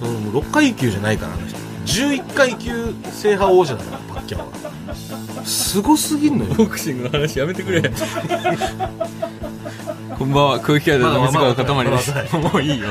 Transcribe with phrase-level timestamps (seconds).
[0.00, 1.58] そのもう6階級じゃないからあの人。
[1.84, 5.44] 11階級制覇王者だからパッキャオは。
[5.44, 6.54] すごすぎんのよ。
[6.54, 7.82] ボクシングの話やめてくれ。
[10.18, 10.60] こんばんは。
[10.60, 12.12] 空気階段の水川かたまりです。
[12.32, 12.48] まだ。
[12.50, 12.88] もういいよ。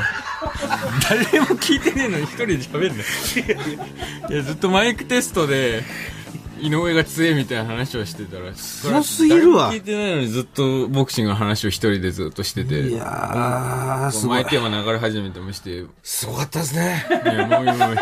[1.08, 4.32] 誰も聞いてねえのに一人で喋んない。
[4.32, 5.82] いやずっとマイクテストで
[6.62, 14.42] 井上が強えみたいな話をしてたら強すぎるわ聞いてないのにずっとボクシングの話を一人でずっとしてていやーすごい。
[14.42, 15.80] マイテーマ流れ始めてもして。
[15.80, 17.06] いすごかったですね。
[17.10, 17.90] やもういいもう。
[17.90, 17.96] いい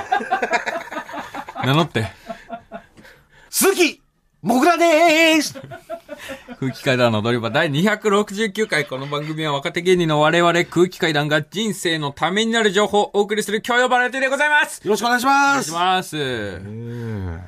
[1.67, 2.09] 名乗って。
[3.51, 4.01] 鈴木
[4.43, 5.61] もぐらでーす。
[6.61, 7.51] 空気階段の踊り場。
[7.51, 14.81] 第269回この番組は若手芸人の我々空気階段が人生のためになる情報をお送りする教養バラエティでございます。
[14.85, 16.17] よろしくお願いしまお願いすします。
[16.17, 17.41] うん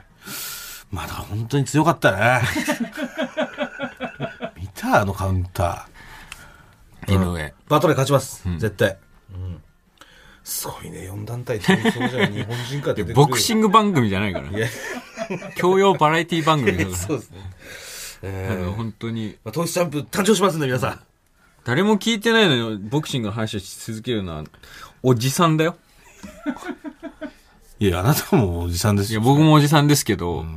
[0.91, 2.43] まだ本当に強かったね。
[4.57, 7.15] 見たあのカウンター。
[7.15, 7.55] 井上。
[7.69, 8.97] バトル勝ちます、絶対、
[9.33, 9.63] うん、
[10.45, 11.11] すごいね。
[11.11, 14.49] 4団体統一王者が日本人から出てボクシング番組じゃないから。
[15.57, 17.39] 教養バラエティ番組だか そうですね。
[18.23, 19.37] えらー本当に。
[19.45, 21.01] まあ、統一チャンプ誕生しますんで皆さん。
[21.65, 24.45] 誰も聞いてないのにボクシングの話をし続けるのは
[25.03, 25.77] おじさんだよ。
[27.79, 29.21] いやあなたもおじさんですよ。
[29.21, 30.51] いや僕もおじさんですけど、だか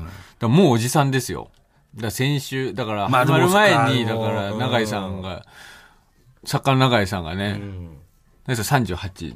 [0.44, 1.50] らもうおじさんですよ。
[1.96, 5.46] だ先週だからまあ始まる前に、だからうん永井さんが
[6.46, 7.98] 作家の永井さんがね、うん。
[8.46, 9.36] だから38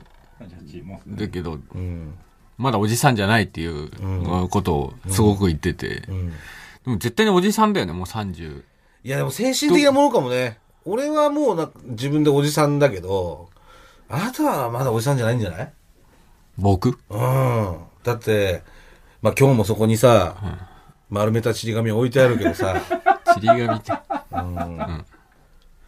[1.07, 2.13] だけど、うん。
[2.57, 6.03] まだおじさんじゃないっていうことをすごく言ってて。
[6.07, 6.29] うん。
[6.29, 6.35] で
[6.85, 8.63] も絶対におじさんだよね、もう30。
[9.03, 10.57] いやでも精神的なものかもね。
[10.85, 13.49] 俺はもうな自分でおじさんだけど
[14.09, 15.73] あなたはまだおじさんじゃないんじゃない？
[16.57, 16.97] 僕？
[17.09, 17.77] うん。
[18.03, 18.63] だって
[19.21, 20.35] まあ今日もそこにさ、
[21.09, 22.75] 丸めたちり紙置いてあるけどさ。
[23.35, 23.91] ちり紙って。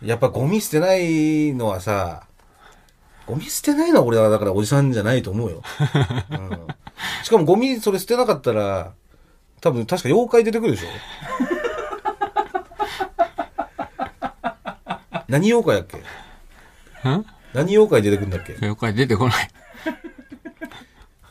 [0.01, 2.23] やっぱゴミ捨てないのはさ、
[3.25, 5.61] ゴミ捨てないのは俺はだからおじさんじゃないと思うよ。
[6.31, 6.67] うん、
[7.23, 8.93] しかもゴミそれ捨てなかったら、
[9.61, 10.87] 多分確か妖怪出てくるでしょ。
[15.27, 15.85] 何妖怪だっ
[17.03, 17.09] け？
[17.09, 17.25] ん？
[17.53, 18.53] 何妖怪出てくるんだっけ？
[18.53, 19.49] 妖怪出てこない。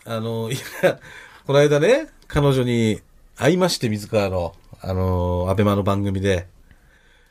[0.05, 0.99] あの、いや、
[1.47, 3.01] この間ね、彼女に
[3.39, 6.49] 会いまして、水川の、あの、アベマの番組で、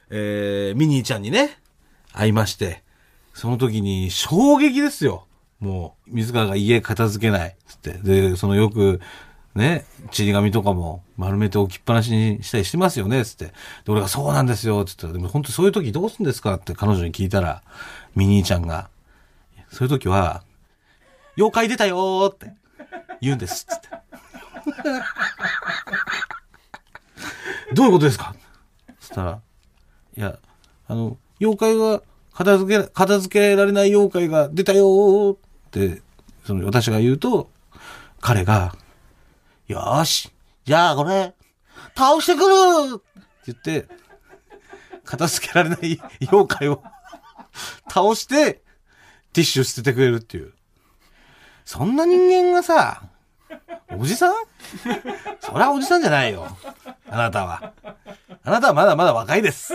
[0.09, 1.57] えー、ミニーちゃんにね、
[2.13, 2.81] 会いまして、
[3.33, 5.27] その時に衝撃ですよ。
[5.59, 7.93] もう、水川が家片付けない、つって。
[7.93, 9.01] で、そのよく、
[9.53, 13.45] ね、ちり紙とかも丸めて置きっぱなしにしたりしてますよね、つって。
[13.45, 13.53] で、
[13.87, 15.07] 俺がそうなんですよ、つって。
[15.07, 16.53] でも本当そういう時どうすんですか？
[16.53, 17.63] って彼女に聞いたら、
[18.15, 18.89] ミニーちゃんが、
[19.71, 20.43] そういう時は、
[21.35, 22.53] 妖怪出たよーって
[23.19, 23.87] 言うんです、つって。
[27.73, 28.35] どういうことですか？
[28.99, 29.41] つったら、
[30.17, 30.37] いや、
[30.87, 32.01] あの、妖怪が、
[32.33, 36.01] 片付け、片付けられない妖怪が出たよって、
[36.45, 37.49] その私が言うと、
[38.21, 38.75] 彼が、
[39.67, 40.31] よーし、
[40.65, 41.33] じゃあこれ、
[41.95, 42.53] 倒してくる
[42.95, 43.03] って
[43.47, 43.87] 言って、
[45.03, 46.83] 片付けられない妖怪を
[47.89, 48.61] 倒して、
[49.33, 50.53] ティッシュ捨ててくれるっていう。
[51.65, 53.03] そんな人間がさ、
[53.97, 54.33] おじさん？
[55.39, 56.47] そりゃおじさんじゃないよ。
[57.09, 57.73] あなたは。
[58.43, 59.73] あなたはまだまだ若いです。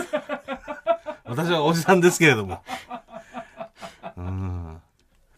[1.25, 2.61] 私はおじさんですけれども。
[4.15, 4.81] うん。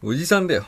[0.02, 0.66] おじさんだよ。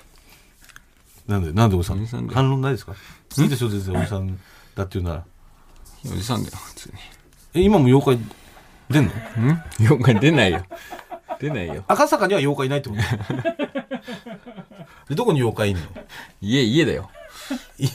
[1.27, 1.99] なんで、なんでおじさん？
[1.99, 2.95] おじさんだよ反論ないですか？
[3.39, 4.39] いいでしょ、全然おじさん
[4.75, 5.25] だっていうなら。
[6.06, 6.93] おじさんだよ、普通
[7.55, 8.25] え、今も妖怪
[8.91, 9.12] 出んの？
[9.37, 9.53] に。
[9.53, 9.62] ん？
[9.81, 10.65] 妖怪出ないよ。
[11.39, 11.85] 出ないよ。
[11.87, 13.03] 赤坂には妖怪いないってこと？
[15.11, 15.83] で、どこに妖怪いんの？
[16.41, 17.11] 家、家だよ。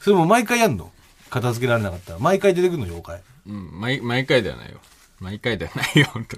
[0.00, 0.90] それも毎回やんの？
[1.28, 2.18] 片付けられなかったら。
[2.18, 2.84] 毎回出てくるの？
[2.84, 3.22] 妖怪。
[3.46, 4.78] うん、毎、毎回ではないよ。
[5.18, 6.36] 毎回ではないよ、本当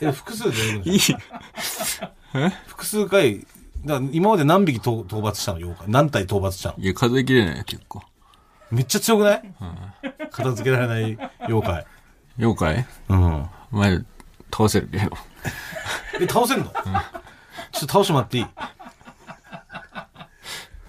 [0.00, 0.92] え、複数で出てくるの？
[0.92, 1.00] いい。
[2.66, 3.46] 複数回、
[3.84, 5.58] だから今まで何匹討討伐したの？
[5.58, 5.88] 妖怪。
[5.90, 6.76] 何体討伐したの？
[6.78, 8.02] いや、数えきれないよ、結構。
[8.70, 9.54] めっちゃ強くない、
[10.30, 11.86] 片付けられない妖怪。
[12.38, 12.86] 妖怪？
[13.08, 13.46] うん。
[13.70, 13.98] 前、
[14.50, 15.10] 倒せるけど。
[16.20, 16.72] え、倒せんの、ちょっ
[17.72, 18.46] と倒してもらっていい？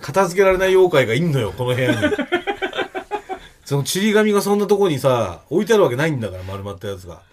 [0.05, 1.97] 片付けられない妖怪がいんのよ、この部屋に。
[3.65, 7.23] そのちり紙がそんなとこにさ、置いてあるわけないんだから、丸まったやつが。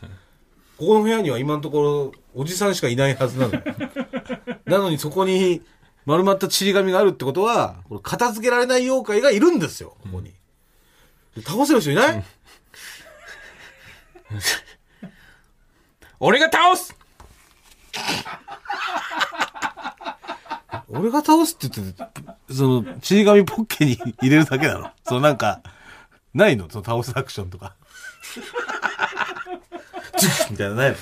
[0.79, 3.63] ここの部屋には今のところ、おじさんしかいないはずなのよ。
[4.65, 5.61] なのにそこに
[6.07, 10.33] 丸まったちり紙があるってことは、これ片付けられない妖怪がいるんですよ、ここに。
[11.45, 12.25] 倒せる人いない、
[16.21, 16.97] 俺が倒す
[20.93, 22.11] 俺が倒すって言ってて、
[22.55, 24.91] その、ちり紙ポッケに入れるだけなの？
[25.05, 25.63] そのなんか、
[26.35, 26.69] ないの？
[26.71, 27.75] その倒すアクションとか。
[30.19, 30.97] ズッみたいなのないの？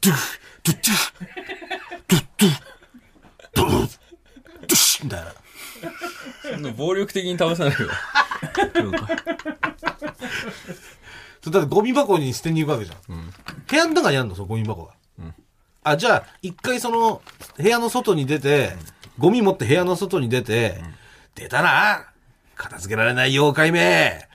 [0.00, 0.12] ドゥ
[0.64, 0.94] ドゥドゥ
[2.08, 2.60] ドゥドゥ
[3.54, 3.88] ドゥド
[5.04, 5.34] みたいな。
[6.42, 7.88] そんな暴力的に倒さないよ。
[11.50, 12.98] だってゴミ箱に捨てに行くわけじゃん。
[13.66, 14.92] 部屋の中にあるの、そのゴミ箱が。
[15.84, 17.22] あ、じゃあ、一回その、
[17.56, 18.72] 部屋の外に出て、
[19.18, 20.82] ゴミ持って部屋の外に出て、
[21.34, 22.06] 出たな
[22.56, 24.28] 片付けられない妖怪め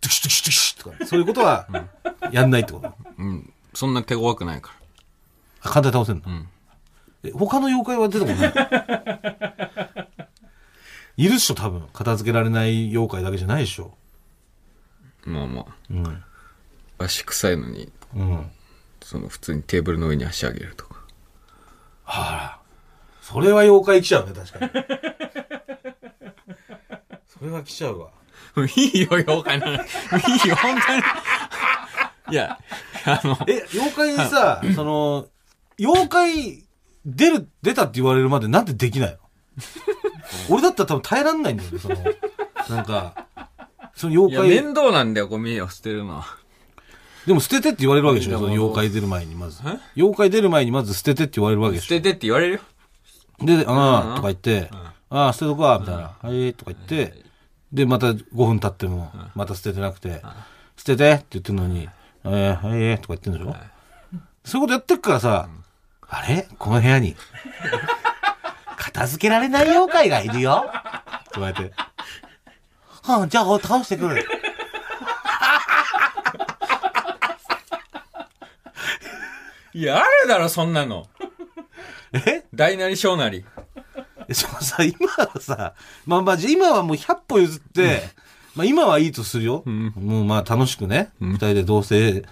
[0.00, 1.68] ドゥキシドゥキシドゥキシとか、そういうことは、
[2.32, 2.92] やんないってこと？
[3.18, 3.52] うん。
[3.72, 4.74] そんな手強くないか
[5.60, 6.46] あ簡単に倒せんの、
[7.22, 8.48] え他の妖怪は出てこな
[11.16, 11.24] い？
[11.24, 11.86] いるっしょ、多分。
[11.92, 13.94] 片付けられない妖怪だけじゃないでしょ。
[15.26, 15.32] ら。
[15.32, 15.66] まあまあ。
[15.90, 16.24] うん。
[16.98, 18.50] 足臭いのに、うん。
[19.02, 20.95] その普通にテーブルの上に足上げるとか。
[22.08, 22.60] はあ、
[23.20, 24.70] それは妖怪来ちゃうね、確かに。
[27.26, 28.08] それは来ちゃうわ。
[28.74, 29.72] いいよ、妖怪なの。
[29.74, 29.80] いい
[30.48, 31.02] よ、本当に。
[32.30, 32.58] いや、
[33.04, 35.26] あの、え、妖怪にさ、その、
[35.78, 36.64] 妖怪
[37.04, 39.18] 出る、出たって言われるまでなんでできないの？
[40.48, 41.96] 俺だったら多分耐えらんないんだよね、その、
[42.76, 43.26] なんか、
[43.94, 46.24] そのいや、妖怪、面倒なんだよ、ゴミを捨てるのは。
[47.26, 49.60] でも捨ててって言われるわけでしょ、その妖怪出る前にまず。
[49.66, 49.78] え？
[49.96, 51.88] 妖怪出る前にまず捨ててって言われるわけでしょ。
[51.88, 52.60] 捨ててって言われるよ。
[53.40, 54.12] で、あうん。
[54.12, 54.70] あ、とか言って、
[55.10, 56.02] ああ、捨てとくわ、みたいな。
[56.22, 57.14] はい、とか言って、
[57.72, 60.22] で、また5分経っても、また捨ててなくて、
[60.76, 61.88] 捨ててって言ってるのに、
[62.24, 63.56] えー、はい、とか言ってんでしょ？
[64.44, 65.48] そういうことやってっからさ、
[66.08, 66.46] あれ？
[66.58, 67.16] この部屋に、
[68.78, 70.64] 片付けられない妖怪がいるよ。
[71.32, 71.72] とか言って、
[73.02, 74.24] はあ、じゃあ、倒してくる。
[79.76, 81.06] いや、あるだろ、そんなの。
[82.14, 82.44] え？
[82.54, 83.44] 大なり小なり。
[84.32, 85.74] そのさ、今はさ、
[86.06, 88.08] まあまあ、じゃあ今はもう100歩譲って、
[88.54, 89.62] まあ今はいいとするよ。
[89.66, 92.24] もうまあ楽しくね、二、人で同棲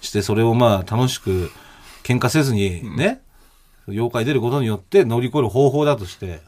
[0.00, 1.50] して、それをまあ楽しく
[2.04, 3.20] 喧嘩せずにね、
[3.88, 6.40] 妖怪出ることによって乗り越える方法だとして、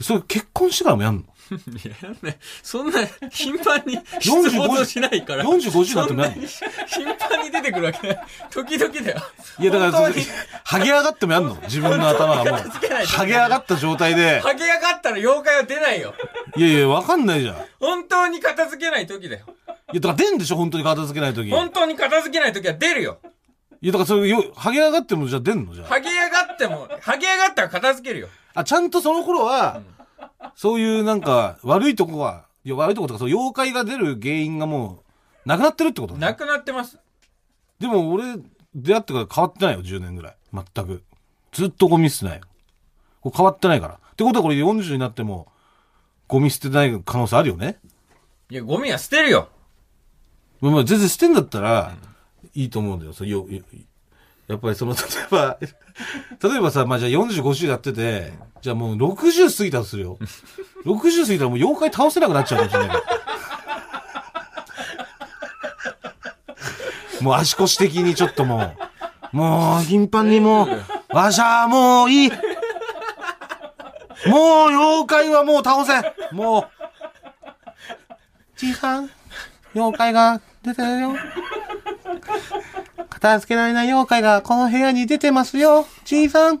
[0.00, 1.24] それ結婚してからもやんの？
[1.52, 3.00] いや、ね、そんな、
[3.30, 5.44] 頻繁に出没しないから。
[5.44, 6.46] 40 50になんのそんなに
[6.86, 8.18] 頻繁に出てくるわけない。
[8.50, 9.22] 時々だよ。
[9.58, 10.26] いやだから、本当に
[10.64, 11.54] ハゲ上がってもやんの？
[11.62, 12.52] 自分の頭がもう。
[12.58, 16.14] 片付けないとハゲ上がった状態で、ハゲ上がったら妖怪は出ないよ。
[16.56, 17.54] いやいや、わかんないじゃん。
[17.54, 19.46] い本当に片付けない時だよ。
[19.92, 21.48] や、だから出んでしょ本当に片付けないとき。
[21.48, 23.18] いや、本当に片付けない時は出るよ。
[23.84, 25.74] だからそれ、よハゲ上がってもじゃあ出んの？
[25.74, 25.88] じゃあ。
[25.88, 28.28] ハゲ上がっても、ハゲ上がったら片付けるよ。
[28.54, 29.80] あ、ちゃんとその頃は、
[30.54, 35.04] そういうなんか、悪いとこは、いや、悪いとことか、そう、妖怪が出る原因がも
[35.44, 36.98] う、なくなってるってことねなくなってます。
[37.78, 38.36] でも俺、
[38.74, 40.36] 出会ってから変わってないよ、10年ぐらい。
[40.52, 41.02] 全く。
[41.52, 42.44] ずっとゴミ捨てないよ。
[43.20, 43.94] これ変わってないから。
[43.94, 45.48] ってことはこれ40になっても、
[46.28, 47.78] ゴミ捨てない可能性あるよね。
[48.50, 49.48] いや、ゴミは捨てるよ。
[50.60, 51.94] まあまあ、全然捨てんだったら、
[52.54, 53.12] いいと思うんだよ。
[53.12, 53.62] そうよよ
[54.48, 55.58] やっぱりその、例えば、
[56.42, 60.18] 例えばさ、まあじゃあ45週やってて、じゃあもう60過ぎたとするよ。
[60.84, 63.02] 60過ぎたらもう妖怪倒せなくなっちゃうかもしれない。
[67.22, 68.74] もう足腰的にちょっとも
[69.32, 70.68] う、もう頻繁にもう、
[71.16, 72.30] わしゃもういい。
[74.28, 75.92] もう妖怪はもう倒せ
[76.32, 76.68] もう。
[78.56, 79.10] じいさん、
[79.74, 81.14] 妖怪が出てるよ。
[83.16, 85.86] 片付けられない妖怪がこの部屋に出てますよ。
[86.04, 86.60] じいさん。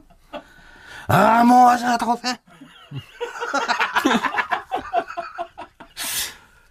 [1.06, 2.22] ああ、もうわしは倒せ。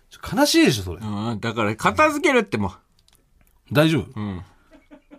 [0.09, 1.01] ちょ悲しいでしょ、それ。
[1.01, 2.73] うん、だから片付けるっても
[3.71, 4.19] 大丈夫？
[4.19, 4.23] う。
[4.23, 4.43] うん。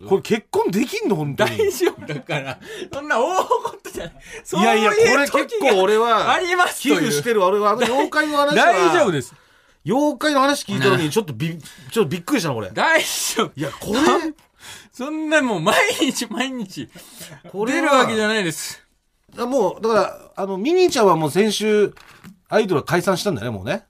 [0.08, 1.56] これ結婚できんの本当に？
[1.58, 2.58] 大丈夫だから、
[2.92, 3.44] そんな大
[3.84, 4.10] 事じゃ
[4.58, 4.80] ない。
[4.80, 4.90] いやいや、
[5.30, 8.64] これ結構俺は、あります寄付してるわ俺は、あの妖怪の話は。
[8.66, 9.32] 大丈夫です。
[9.86, 12.70] 妖怪の話聞いたのに、ちょっとび、ちょっとびっくりしたの、これ。
[12.72, 13.52] 大丈夫。
[13.54, 14.00] いや、これ、
[14.96, 16.88] そんなもう毎日毎日
[17.52, 18.82] 出るわけじゃないです。
[19.36, 21.94] あもう、だから、あの、ミニーちゃんはもう先週、
[22.48, 23.84] アイドルは解散したんだよね、もうね。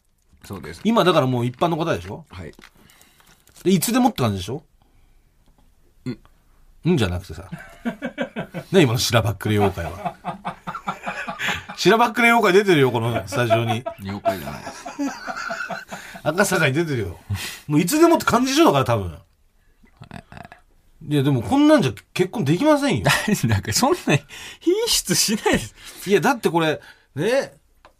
[0.45, 0.81] そうです。
[0.83, 2.25] 今だからもう一般の方でしょ？
[2.29, 2.53] はい。
[3.63, 4.65] でいつでもって感じでしょ？
[6.07, 6.19] うん。
[6.87, 7.49] うんじゃなくてさ。
[8.73, 10.17] ね、今の白ばっくれ妖怪は。
[11.77, 13.85] 白ばっくれ妖怪出てるよ、このスタジオに。
[14.01, 14.87] 妖怪じゃないです。
[16.25, 17.21] 赤坂に出てるよ。
[17.69, 19.17] もういつでもって感じでしょだから多分。
[21.09, 23.05] いや、でもこんなんじゃ結婚できませんよ。
[23.49, 23.97] なんかそんな
[24.61, 25.75] 品質しないです。
[26.07, 26.81] いや、だってこれ、
[27.15, 27.53] ね、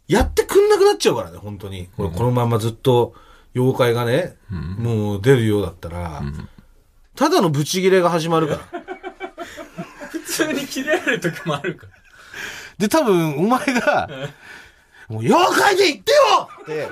[0.07, 1.89] やってくんなくなっちゃうからね、本当に。
[1.95, 3.15] これ、このままずっと、
[3.55, 6.21] 妖怪がね、もう出るようだったら、
[7.15, 8.59] ただのブチギレが始まるから。
[10.09, 11.93] 普通に切れられる時もあるから。
[12.77, 14.07] で、多分、お前が、
[15.07, 16.89] もう、妖怪で言ってよって、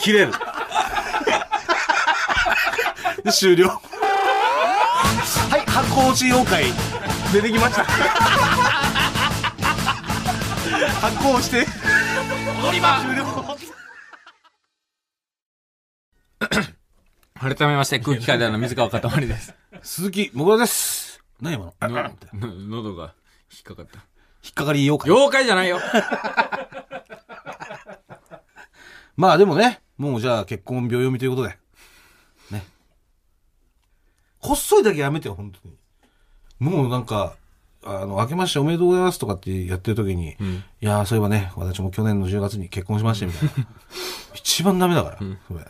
[0.00, 0.32] 切れる。
[3.24, 3.80] で、終了。
[5.74, 6.64] はい、発酵し妖怪。
[7.32, 7.84] 出てきました。
[11.00, 11.66] 発酵して。
[12.62, 13.00] 踊り場。
[13.00, 13.24] 終 了
[17.56, 19.54] 改めまして、空気階段の水川かたまりです。
[19.82, 21.22] 鈴木もぐらです。
[21.40, 22.14] 何今の？
[22.68, 23.14] 喉が
[23.50, 24.00] 引っかかった。
[24.44, 25.10] 引っかかり妖怪。
[25.10, 25.80] 妖怪じゃないよ。
[29.16, 31.48] まあでもねもうじゃあ結婚秒読みということで。
[31.50, 31.61] ね
[34.42, 35.76] 細いだけやめてよ本当に
[36.58, 37.36] もうなんか
[37.84, 40.36] あの、明けましておめでとうございますとかってやってる時に、
[40.80, 43.54] いやー、そういえばね、私も去年の10月に結婚しまして、みたいな。
[44.34, 45.18] 一番ダメだから、
[45.48, 45.66] それ。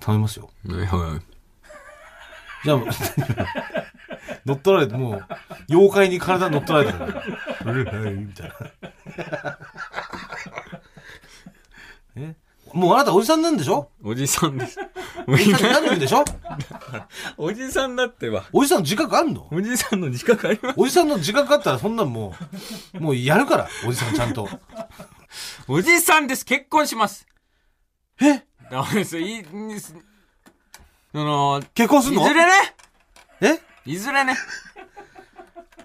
[0.00, 0.50] 頼みますよ。
[0.66, 1.34] はいはい
[2.64, 2.78] じゃあ、
[4.46, 5.26] 乗っ取られて、もう、
[5.68, 7.22] 妖怪に体乗っ取られてる。
[7.70, 9.58] うるはい、みたいな。
[12.16, 12.34] え？
[12.74, 13.88] もうあなたおじさんなんでしょ？
[14.02, 14.80] おじさんです。
[15.28, 16.24] おじさんになるんでしょ？
[17.36, 18.44] おじさんだってば。
[18.52, 19.46] おじさんの自覚あんの？
[19.52, 20.74] おじさんの自覚あります？
[20.80, 22.34] おじさんの自覚あったらそんなんも
[22.94, 24.48] う、もうやるから、おじさんちゃんと。
[25.68, 26.44] おじさんです。
[26.44, 27.28] 結婚します。
[28.20, 28.42] え？
[28.72, 29.20] ダメです。
[29.20, 29.44] いい、いい。
[29.80, 29.94] そ
[31.12, 32.22] の、結婚すんの？
[32.26, 32.50] いずれね？
[33.40, 33.60] え？
[33.86, 34.34] いずれね？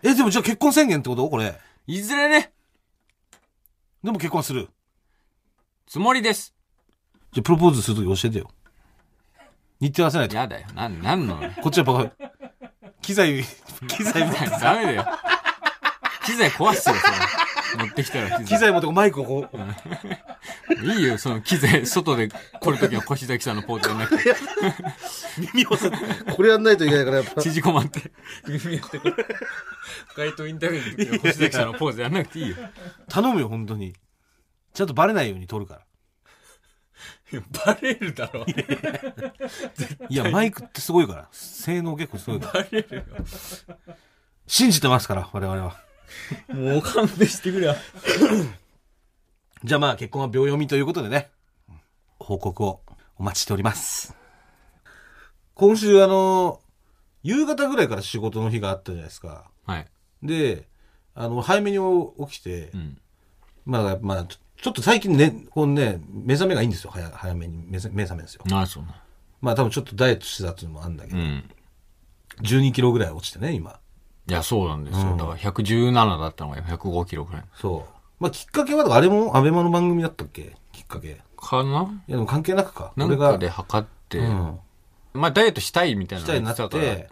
[0.02, 1.30] え、でもじゃあ結婚宣言ってこと？
[1.30, 1.54] これ。
[1.86, 2.52] いずれね？
[4.04, 4.70] でも結婚する。
[5.86, 6.56] つもりです。
[7.32, 8.50] じゃあプロポーズするとき教えてよ。
[9.80, 10.36] 日程合わせないと。
[10.36, 10.68] やだよ。
[10.76, 11.40] なん、なんの？
[11.62, 12.30] こっちはやっぱ、
[13.02, 13.44] 機材、
[13.88, 14.60] 機材みたいな。
[14.60, 15.06] ダメだよ。
[16.26, 17.86] 機材壊すよ、それ。
[17.86, 18.46] 持ってきたら機材。
[18.46, 24.36] 機材持ってマイクをこう、いいよ、その機材、外で来るときの越崎さんのポーズやんなくて。
[25.54, 25.92] 耳をさ、
[26.36, 27.42] これやんないといけないからやっぱ。
[27.42, 28.12] 縮こまって。
[28.48, 29.14] 耳やってこれ。
[30.18, 32.58] 街頭インタビューの時の越崎さんのポーズやんなくていいよ。
[33.08, 33.94] 頼むよ、本当に。
[34.74, 35.82] ちゃんとバレないように撮るから。
[37.66, 38.46] バレるだろ。
[40.10, 41.28] いや、マイクってすごいから。
[41.32, 42.64] 性能結構すごいから。
[42.64, 43.06] バレる
[44.48, 45.76] 信じてますから、我々は。
[46.50, 46.56] よ。
[46.56, 47.76] もう勘弁してくれよ。
[49.64, 51.30] じゃあまあ結婚は秒読みということでね、
[52.20, 52.82] 報告を
[53.18, 54.16] お待ちしております。
[55.54, 56.62] 今週あの、
[57.22, 59.52] 夕方ぐらいから仕事の日があったじゃないですか。
[59.66, 59.88] はい。
[60.24, 60.68] で、
[61.14, 61.78] あの、早めに
[62.28, 62.98] 起きて、うん。
[63.66, 64.28] まあ、まあ、
[64.62, 66.92] ちょっと最近ね、このね、目覚めがいいんですよ。
[66.92, 68.44] 早早めに目覚目覚めですよ。
[68.46, 69.02] なあ、そうな。
[69.42, 71.50] まあ多分ちょっとダイエットしてたっていうのもあるんだけど、うん。
[72.42, 73.80] 12キロぐらい落ちてね、今。
[74.28, 75.12] いや、そうなんですよ。
[75.12, 77.44] うんだから117だったのが105キロぐらい。
[77.56, 77.94] そう。
[78.20, 80.56] まあきっかけは、あれもアベマの番組だったっけ？
[80.74, 81.12] きっかけ。
[81.12, 82.04] いかな？
[82.08, 82.92] やでも関係なくか。
[82.98, 84.60] なんかで測って、うん。
[85.14, 87.10] まあ、ダイエットしたいみたいなしたいになっ言てたからて、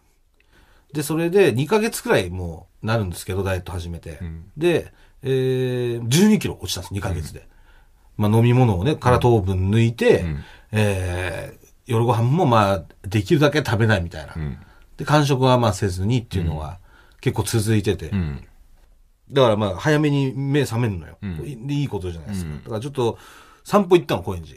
[0.93, 4.19] で、それで2ヶ月くらいもうなるんですけど、ダイエット始めて。
[4.23, 4.93] んで、
[5.23, 7.47] えー、12キロ落ちたんです、2ヶ月で。
[8.17, 14.33] まあ飲み物をね、から糖分抜いて、んえー、夜ご飯もまあ、できるだけ食べないみたいな。
[14.35, 14.57] うん。
[14.97, 16.79] で、間食はまあせずにっていうのが
[17.21, 18.09] 結構続いてて。
[18.09, 18.43] うん。
[19.31, 21.17] だからまあ、早めに目覚めるのよ。
[21.21, 22.51] でいいことじゃないですか。
[22.51, 23.17] うんだからちょっと、
[23.63, 24.55] 散歩行ったの、高円寺。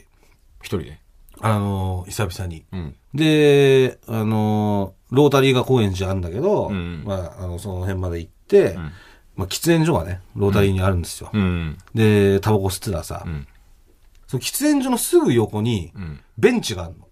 [0.61, 0.99] 一人で？
[1.41, 2.65] あのー久々に。
[2.71, 2.95] うん。
[3.13, 8.91] で、あのーロータリーが高円寺あるんだけど、うんまあ、あの、その辺まで行って、ん
[9.35, 11.29] まあ、喫煙所がね、ロータリーにあるんですよ。
[11.33, 11.77] うん。
[11.93, 13.47] で、タバコ吸ってたらさ、うん。
[14.27, 16.19] その喫煙所のすぐ横に、うん。
[16.37, 17.07] ベンチがあるの。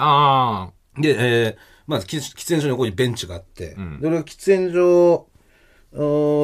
[0.00, 1.56] あで、えー、
[1.86, 5.26] まず喫喫煙所の横にベンチがあって、うんで、俺が喫煙所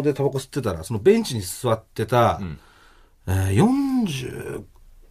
[0.03, 2.59] でタバコ吸ってたら、そのベンチに座ってた、ん
[3.27, 4.65] えー、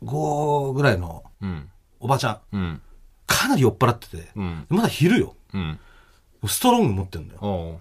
[0.03, 1.23] 45ぐらいの。
[1.99, 2.81] おばちゃん、うん。
[3.27, 4.65] かなり酔っ払ってて、うん。
[4.69, 5.35] まだ昼よ。
[5.53, 5.79] うん。
[6.47, 7.79] ストロング持ってんだよ。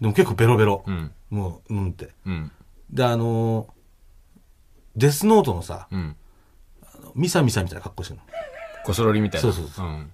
[0.00, 0.84] でも結構ベロベロ。
[0.86, 1.12] うん。
[1.30, 2.10] もう、うんって。
[2.26, 2.52] うん。
[2.90, 3.76] で、あのー
[4.96, 6.16] デスノートのさ、うん。
[7.14, 8.26] ミサミサみたいな格好してるの。
[8.84, 9.42] こそろりみたいな。
[9.42, 10.10] そうそうそうん。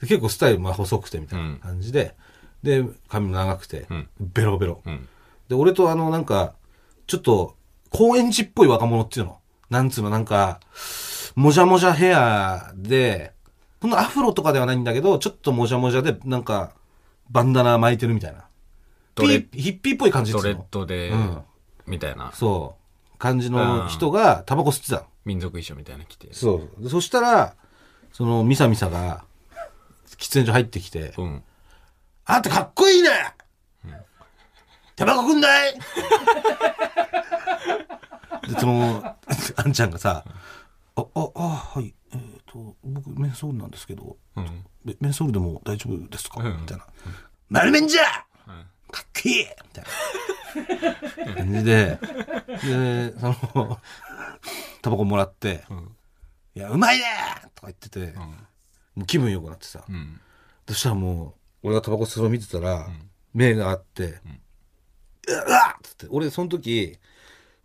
[0.00, 2.14] で結構スタイルまあ細くてみたいな感じで、
[2.62, 4.82] で、髪も長くて、うんベロベロ。
[4.84, 5.08] うん。
[5.48, 6.54] で、俺とあの、なんか、
[7.06, 7.56] ちょっと、
[7.90, 9.38] 高円寺っぽい若者っていうの。
[9.70, 10.60] なんつうの、なんか、
[11.34, 13.32] もじゃもじゃヘアで、
[13.80, 16.72] このアフロとかではないんだけど、ちょっともじゃもじゃで、なんか、
[17.30, 18.44] バンダナ巻いてるみたいな。
[19.14, 20.60] ピーヒッピーっぽい感じっドレッ。
[20.70, 21.42] ドでうん、
[21.86, 22.32] みたいな。
[22.32, 23.18] そう。
[23.18, 25.06] 感じの人がタバコ吸ってたの。
[25.24, 26.32] 民族衣装みたいなの着て。
[26.32, 26.82] そう。
[26.82, 27.54] でそしたら、
[28.12, 29.24] そのミサミサが、
[30.18, 31.42] 喫煙所入ってきて、うん。
[32.24, 33.08] あんたかっこいいね
[34.96, 35.80] タバコくんないで、
[38.58, 39.16] その、
[39.56, 40.24] あんちゃんがさ、
[40.96, 41.40] あ、あ、あ、
[41.74, 44.64] はい、えっ、と、僕、メンソールなんですけど、うん。
[44.84, 46.84] メメンソールでも大丈夫ですか、うんみたいな。
[47.48, 48.31] 丸めんじゃうん
[48.92, 51.98] かっこいいみたいな感じで、
[52.46, 53.26] で、そ
[53.58, 53.80] の、
[54.82, 55.96] タバコもらって、うん。
[56.54, 57.04] いや、うまいね
[57.54, 58.16] とか言ってて、うん。
[58.16, 58.36] も
[58.98, 60.20] う気分良くなってさ、うん。
[60.68, 62.86] そしたらも俺がタバコ吸うの見てたら、
[63.32, 64.20] 目があって、
[65.28, 66.98] うわっつって、俺その時、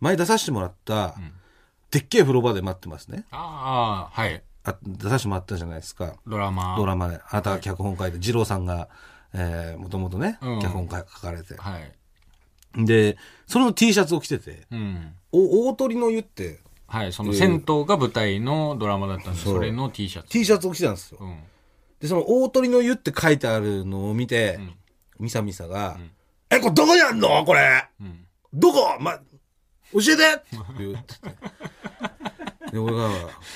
[0.00, 1.14] 前出させてもらった、
[1.90, 3.26] でっけえ風呂場で待ってますね。
[3.30, 4.42] ああ、はい。
[4.64, 6.16] あ出させてもらったじゃないですか。
[6.26, 6.76] ドラマ。
[6.78, 7.16] ドラマで。
[7.16, 8.88] あなたが脚本書いて、二郎さんが、えー、
[9.78, 11.54] もともとね、うん脚本書書かれて。
[11.56, 11.92] はい。
[12.84, 13.16] で、
[13.46, 15.14] その T シャツを着てて、うん。
[15.32, 20.28] お大鳥の湯ってはい、その銭湯が舞台のドラマだったんで、そうそれの T シャツ。
[20.30, 21.18] T シャツを着てたんですよ。
[21.20, 21.38] うん。
[22.00, 24.74] で、その大鳥の湯って書いてあるのを見て、ん
[25.18, 25.98] ミサミサが、
[26.48, 27.44] え、これどこにあんの？
[27.44, 27.86] これ。
[28.00, 28.24] うん。
[28.54, 28.96] どこ？
[29.00, 29.18] ま、
[29.92, 30.44] 教えてって
[30.78, 31.28] 言ってて。
[32.72, 33.10] で、俺が、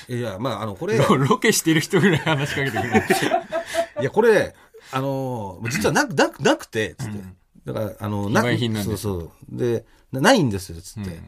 [0.09, 4.03] いや、まあ、あの、これ、いロロケしてる人ぐらい話しかけてくる。
[4.03, 4.53] や、これ、
[4.93, 7.19] あの、実はなく、なく、なくて、つって。
[7.65, 9.57] だから、あの、な非売品なんですそうそう。
[9.57, 11.21] で、なないんですよ、つって。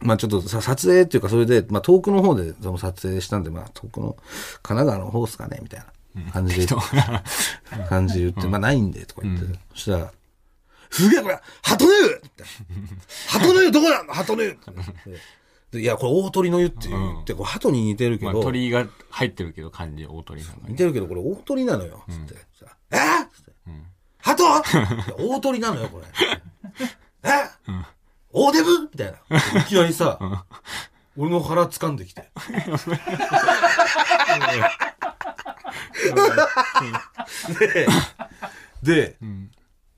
[0.00, 4.16] まあちょっとさ、撮影っていうか、それで、まあ遠くの方でその撮影したんで、まあ遠くの
[4.62, 5.86] 神奈川の方っすかね、みたいな。
[6.32, 6.74] 感じで、
[7.88, 9.58] 感じで言って、まあないんで、とか言って。
[9.74, 10.12] そしたら、
[10.90, 12.44] すげえこれ、鳩の湯って。
[13.28, 14.56] 鳩の湯どこなの鳩の湯
[15.74, 20.76] いや、これ大鳥の湯って言って、これ鳩に似てるけまあ、ど、鳥が入ってるけど、漢字、大鳥さんが似。
[20.76, 22.34] てるけど、これ大鳥なのよ、つって。
[22.52, 22.96] そしたらえ？
[22.96, 23.52] っつって。
[24.20, 24.62] 鳩いや
[25.18, 26.06] 大鳥なのよ、これ。
[27.24, 27.28] え？
[28.32, 28.82] 大デブ？
[28.82, 29.60] みたいな。
[29.60, 30.18] いきなりさ、
[31.16, 32.30] 俺の腹掴んできて。
[37.58, 37.86] で、
[38.82, 39.16] で、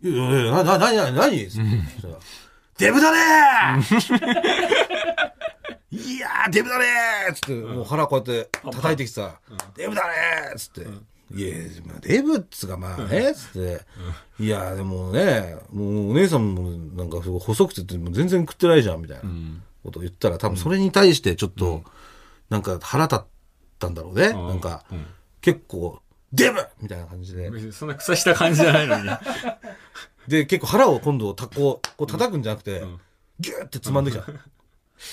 [0.03, 1.49] いやいや、な、な、ななに
[2.79, 4.61] デブだねー
[5.91, 9.39] いやー、デブだねーつって、もう腹こうやって叩いてきてさ、
[9.77, 10.87] デブだねーつって。
[11.33, 11.55] いや、
[11.87, 13.81] まあデブっつうかまあね、つって。
[14.39, 19.23] いや、でもね、もうお姉さんもなんかすごい細くて全然食ってないじゃん、みたいな
[19.85, 21.85] ことを言ったら、多分それに対してちょっと、
[22.49, 23.21] なんか腹立っ
[23.79, 24.33] たんだろうね。
[24.33, 24.85] なんか、
[25.41, 27.51] 結構、デブみたいな感じで。
[27.73, 29.11] そんな草した感じじゃないのに。
[30.29, 32.85] で、結構腹を今度たこう、こう叩くんじゃなくて、
[33.39, 34.25] ギューってつまんできた。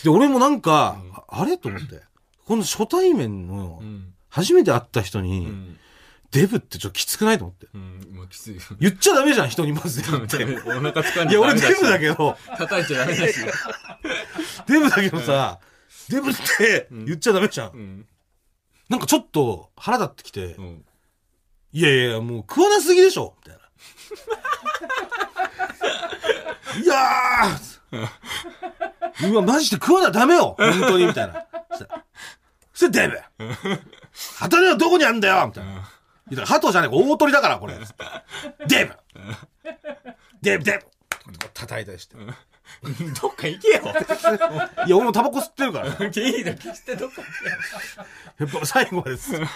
[0.03, 2.01] で、俺もなんか、ああれと思って。
[2.45, 5.77] この初対面の、ん初めて会った人に、ん
[6.37, 7.65] デブってちょっときつくないと思って。
[7.73, 8.61] うん、もうきついよ。
[8.79, 10.69] 言っちゃダメじゃん、人にまず デブって。
[10.69, 13.39] お腹掴んいや、俺デブだけど、叩いちゃダメだし。
[14.67, 15.59] デブだけどさ、
[16.09, 17.71] デブって言っちゃダメじゃん。
[17.71, 18.07] うん。
[18.87, 20.85] なんかちょっと腹立ってきて、うん。
[21.73, 23.63] いやいや、もう食わなすぎでしょみたいな。
[26.83, 31.47] いやーうわ、マジで食わなダメよ本当にみたいな。
[31.71, 32.03] そしたら
[32.73, 33.19] それデブ
[34.37, 35.96] 鳩にはどこにあんだよみたいな。
[36.29, 37.75] 言ったら、鳩じゃない、大鳥だから、これ。
[38.67, 38.93] デブ
[40.41, 42.15] デブデブ叩いたりして。
[43.21, 43.83] どっか行けよ。
[44.85, 45.87] いや、俺もタバコ吸ってるから。
[45.87, 47.21] いいだけしてどっか
[48.39, 49.47] やっぱ最後まで吸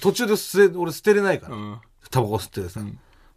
[0.00, 1.56] 途中で捨て、俺捨てれないから。
[1.56, 1.66] 行け。
[1.66, 1.80] うん。
[2.10, 2.80] タバコ吸っててさ。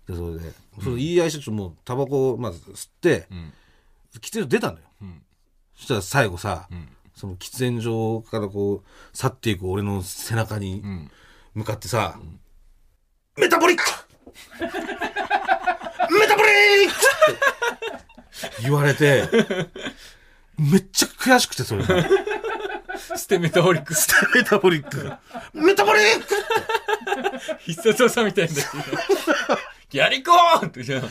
[0.08, 3.54] で、それで、その言い合いして、もうタバコをまず吸って、ん
[4.20, 4.84] 喫煙所出たのよ。
[5.04, 5.22] ん
[5.76, 11.12] そしたら最後さ、んその喫煙所からこう、去っていく俺の背中にん
[11.54, 12.20] 向かってさ、
[13.38, 13.84] メタボリック
[14.60, 14.68] メ
[16.28, 16.50] タボリ
[16.88, 16.94] ック
[18.48, 19.28] って言われて、
[20.58, 22.06] めっちゃ悔しくて、それが。
[23.16, 24.10] ステメタボリックス。
[24.36, 25.20] メタボリックが。
[25.54, 26.36] メタボリック
[27.60, 28.54] 必殺技みたいな。
[29.92, 31.10] やりこーってじゃん。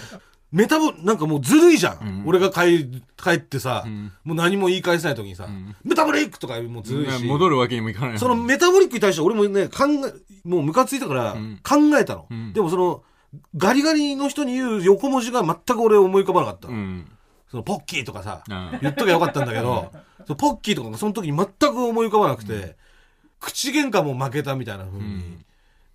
[0.53, 2.25] メタボ、なんかもうずるいじゃん。
[2.27, 3.87] 俺が帰帰ってさ、
[4.25, 5.49] もう何も言い返せない時にさ、
[5.85, 7.25] メタボリックとかもうずるいし。
[7.25, 8.19] 戻るわけにもいかない。
[8.19, 12.27] そのメタボリックに対して俺もね、考え、もうムカついたから考えたの。
[12.53, 13.03] でもその、
[13.57, 16.69] ガリガリの人に言う横文字が全く俺思い浮かばなかった。
[16.69, 17.07] うん。
[17.51, 19.93] そのポッキーとかさ、うん言っときゃよかったんだけど、
[20.27, 22.77] そのポッキーとかがその時に全く思い浮かばなくて、
[23.41, 25.39] 口喧嘩も負けたみたいな風に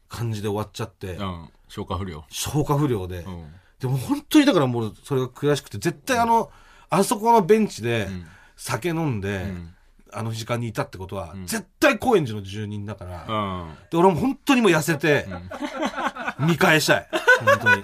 [0.10, 1.50] 感じで終わっちゃって、うん。
[1.68, 2.24] 消化不良。
[2.30, 3.46] 消化不良で、うん。
[3.86, 6.50] でも本当にだからもうそれが悔しくて、絶対あの、
[6.90, 8.08] あそこのベンチで
[8.56, 9.76] 酒飲んで、ん
[10.12, 13.74] あの時間にいたってことは、絶対高円寺の住人だから、うん。
[13.92, 15.28] で俺も本当にもう痩せて、
[16.40, 17.10] 見返したい。
[17.46, 17.84] 本当に。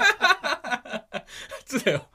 [1.66, 2.08] つだよ。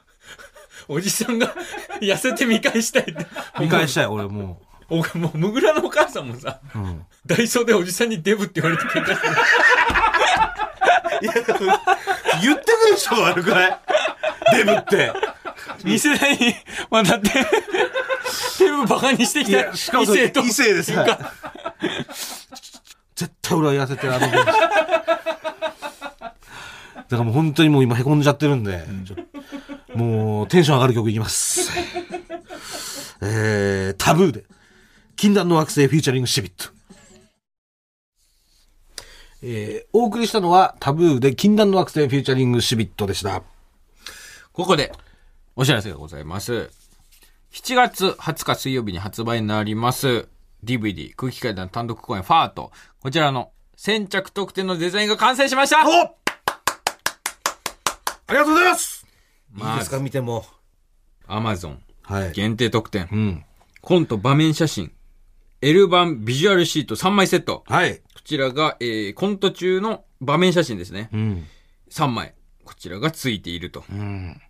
[0.88, 1.54] おじさんが
[2.02, 3.26] 痩せて見返したいって。
[3.60, 6.78] 見返したい、俺もおもう、ムグラのお母さんもさ、う。
[6.78, 7.04] うん。
[7.24, 9.28] ダイソーでおじさんにデブって言われて喧嘩して
[10.86, 10.92] る。
[12.42, 13.78] 言ってくる人が悪くない？
[14.56, 15.12] デブって。
[15.82, 16.54] 2世代に
[16.90, 17.30] わたって、
[18.58, 20.40] デブバカにしてきたいや、しかも異性と。
[20.40, 21.04] 異性でさ。
[23.14, 24.36] 絶対俺は痩せてる、あのベンチ。
[24.46, 24.60] だか
[27.10, 29.16] らもう本当にもう今凹んじゃってるんで、ちょ
[29.96, 31.70] もうテンション上がる曲いきます。
[33.22, 34.44] えー、タブーで、
[35.16, 36.70] 禁断の惑星フィーチャリングシビット。
[39.42, 43.42] えー、お送りしたのはタブーで禁断の惑星フューチャリングシビットでした。
[44.52, 44.92] ここで、
[45.54, 46.70] お知らせがございます。
[47.52, 50.28] 7月20日水曜日に発売になります、
[50.64, 52.72] DVD 空気階段単独公演ファート。
[53.00, 56.14] こちらの先着特典のデザインが完成しましたおあ
[58.32, 59.06] りがとうございます
[59.52, 59.98] まあいいですか？
[59.98, 60.44] 見ても。
[61.28, 62.32] Amazon はい。
[62.32, 63.08] 限定特典。
[63.12, 63.44] うん。
[63.80, 64.92] コント場面写真。
[65.60, 67.64] L 版ビジュアルシート3枚セット。
[67.66, 68.00] はい。
[68.26, 71.10] こちらが、えー、コント中の場面写真ですね。
[71.12, 71.44] うん。
[71.90, 72.34] 3枚。
[72.64, 73.84] こちらがついていると。
[73.88, 74.40] うん。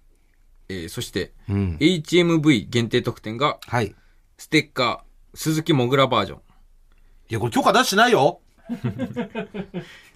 [0.70, 1.76] えー、そして、うん。
[1.78, 3.88] HMV 限定特典が、はい。
[3.88, 3.94] い
[4.38, 6.40] ステッカー、鈴木もぐらバージョン。
[7.28, 8.40] や、これ許可出してないよ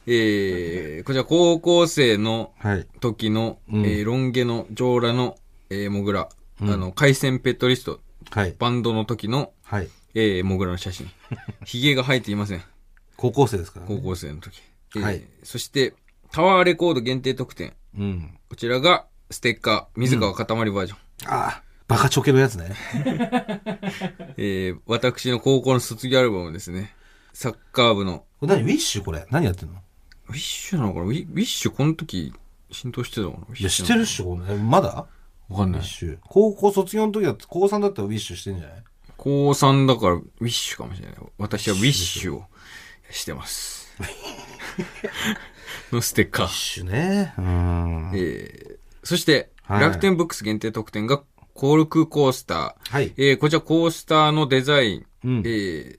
[0.07, 2.87] えー、こちら高校生のはい。
[3.01, 5.37] 時の、うんえーロン毛の上裸の、
[5.69, 6.31] えー、モグラ、
[6.63, 8.57] あの、海鮮ペットリスト、はい。
[8.59, 9.91] バンドの時の、はい。
[10.15, 11.11] えー、モグラの写真。
[11.67, 12.63] 髭が生えていません。
[13.21, 13.95] 高校生ですから、ね。
[13.97, 14.63] 高校生の時。
[14.97, 15.95] えーはいそして、
[16.33, 17.75] タワーレコード限定特典。
[17.99, 18.39] うん。
[18.49, 20.99] こちらが、ステッカー、水川かたまりバージョン。
[21.29, 22.75] ああ、バカチョケのやつね。
[24.37, 26.95] えー、私の高校の卒業アルバムですね。
[27.33, 29.75] サッカー部の、これ何ウィッシュこれ何やってんの？
[30.29, 31.07] ウィッシュなのかな？
[31.07, 32.33] ウィウィッシュこの時、
[32.71, 33.57] 浸透してたのかな？
[33.57, 35.07] いや、シュ知ってるっしょ、これまだ？
[35.49, 35.89] わかんないウィッ。
[35.89, 36.19] シュ。
[36.29, 38.85] 高校卒業の時だって、高3だったらウィッシュしてんじゃない？
[39.17, 41.17] 高3だからウィッシュかもしれない。
[41.39, 42.45] 私はウィッシュを
[43.11, 43.97] してます。
[45.93, 46.55] のステッカーウィッ。
[46.55, 47.35] シュね。
[47.39, 48.11] うん。
[48.15, 51.23] えー、そして、はい楽天ブックス限定特典が
[51.55, 52.93] コルクコースター。
[52.93, 53.13] はい。
[53.17, 55.99] えー、こちらコースターのデザイン、うんえ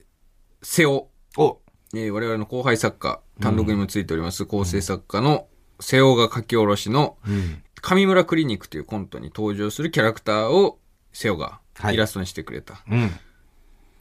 [0.62, 1.08] 瀬尾。
[1.38, 1.60] お、
[1.94, 5.46] えー我々の後輩作家、単独にもついております、構成作家の
[5.80, 7.62] 瀬尾が書き下ろしの、うん。
[7.80, 10.78] 上村クリニックというコントに登場するキャラクターを
[11.12, 13.10] 瀬尾がはいイラストにしてくれた、うん。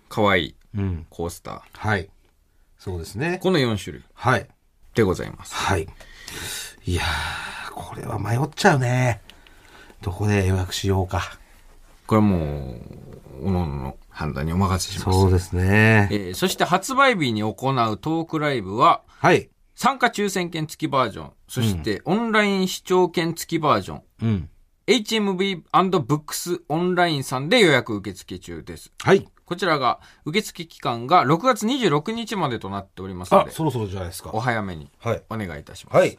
[0.10, 1.06] 可愛いうん。
[1.10, 1.62] コースター。
[1.74, 2.10] はい。
[2.82, 3.38] そうですね。
[3.44, 4.48] この4種類はい。
[4.96, 5.54] でございます。
[5.54, 5.88] はい。
[6.86, 9.22] いやー、これは迷っちゃうね。
[10.02, 11.38] どこで予約しようか。
[12.08, 12.38] これはも
[13.44, 15.20] う、おのおのの判断にお任せします。
[15.20, 16.10] そうですね。
[16.12, 19.52] えーそして発売日に行うトークライブは、はい。
[19.76, 24.50] 参加抽選券付きバージョン、そしてオンライン視聴券付きバージョン、うん。
[24.88, 28.92] HMV&Books オンラインさんで予約受付中です。
[29.04, 29.28] はい。
[29.52, 34.40] こちらが、受付期間が6月26日までとなっておりますのあ、で、そろそろじゃないですかお。
[34.40, 35.24] 早めにはい。
[35.30, 35.98] お願いいたします。
[35.98, 36.18] はい。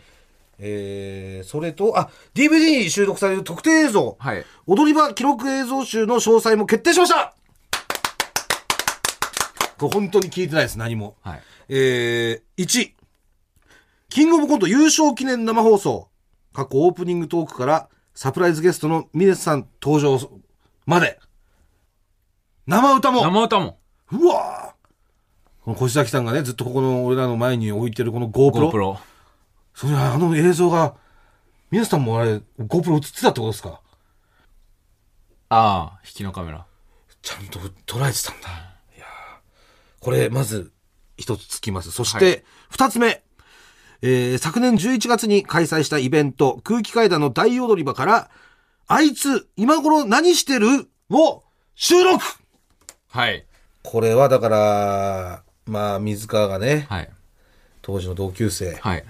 [0.59, 4.17] えー、それと、あ、DVD に収録される特定映像。
[4.21, 4.45] はい。
[4.67, 7.35] 踊り場記録映像集の詳細も決定しました
[9.79, 11.17] これ本当に聞いてないです、何も。
[11.23, 11.43] はい。
[11.71, 12.93] えー、1、
[14.11, 16.11] キングオブコント優勝記念生放送。
[16.53, 20.21] 過去オープニングトークからサプライズゲストのミネスさん登場
[20.85, 21.19] まで。
[22.67, 23.23] 生歌も。
[23.23, 23.79] 生歌も、
[24.13, 28.71] うわーこの小崎さんがね、ずっとここの俺らの前に置いてるこの GoPro。
[28.71, 28.97] GoPro。
[29.75, 30.95] それあの映像が、
[31.71, 33.81] ミネスさんもあれ、GoPro 映ってたってことですか？
[35.49, 36.67] ああ、引きのカメラ。
[37.23, 38.49] ちゃんと捉えてたんだ。
[38.97, 39.09] いやー
[40.01, 40.73] これ、まず、
[41.17, 41.91] 一つつきます。
[41.91, 43.23] そして、二、つ目。
[44.03, 48.31] えー昨年11月に開催したイベント、空気階段の大踊り場から、
[48.89, 50.89] あいつ、今頃何してる？
[51.09, 51.45] を
[51.77, 52.23] 収録
[53.13, 53.45] はい。
[53.83, 57.11] これはだから、まあ、水川がね、はい。
[57.83, 59.05] 当時の同級生、はい。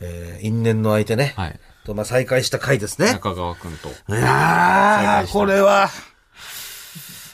[0.00, 1.60] えー因縁の相手ね、はい。
[1.84, 3.12] と、まあ、再会した回ですね。
[3.12, 3.88] 中川くんと。
[3.88, 5.88] いやー、これは、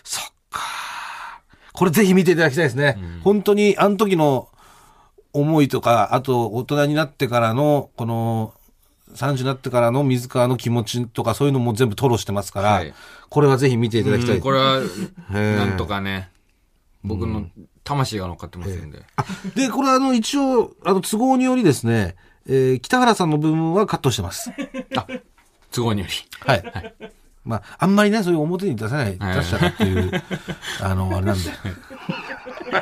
[0.04, 0.60] そっか。
[1.72, 2.98] これぜひ見ていただきたいですね。
[3.22, 4.48] 本当に、あの時の
[5.32, 8.54] 思いとか、あと、大人になってからの、この、
[9.14, 12.94] 30になってからの水川の気持ちとか、そういうのも全部吐露してますから、はい
[13.28, 14.36] これはぜひ見ていただきたい。
[14.36, 16.30] うんこれは、ーなんとかね、
[17.04, 17.46] 僕の
[17.84, 19.04] 魂が乗っかってますんで。
[19.54, 24.50] で、これはあの、一応、あの、都合によりですね、えー北原さんの部分はカットしてます。
[25.70, 26.12] 都合により。
[26.40, 26.94] はい。
[27.44, 30.10] まあ、あんまりね、そういう表に出さない、はい出しちゃっていう、
[30.82, 31.50] あの、あれなんで。
[32.70, 32.78] カ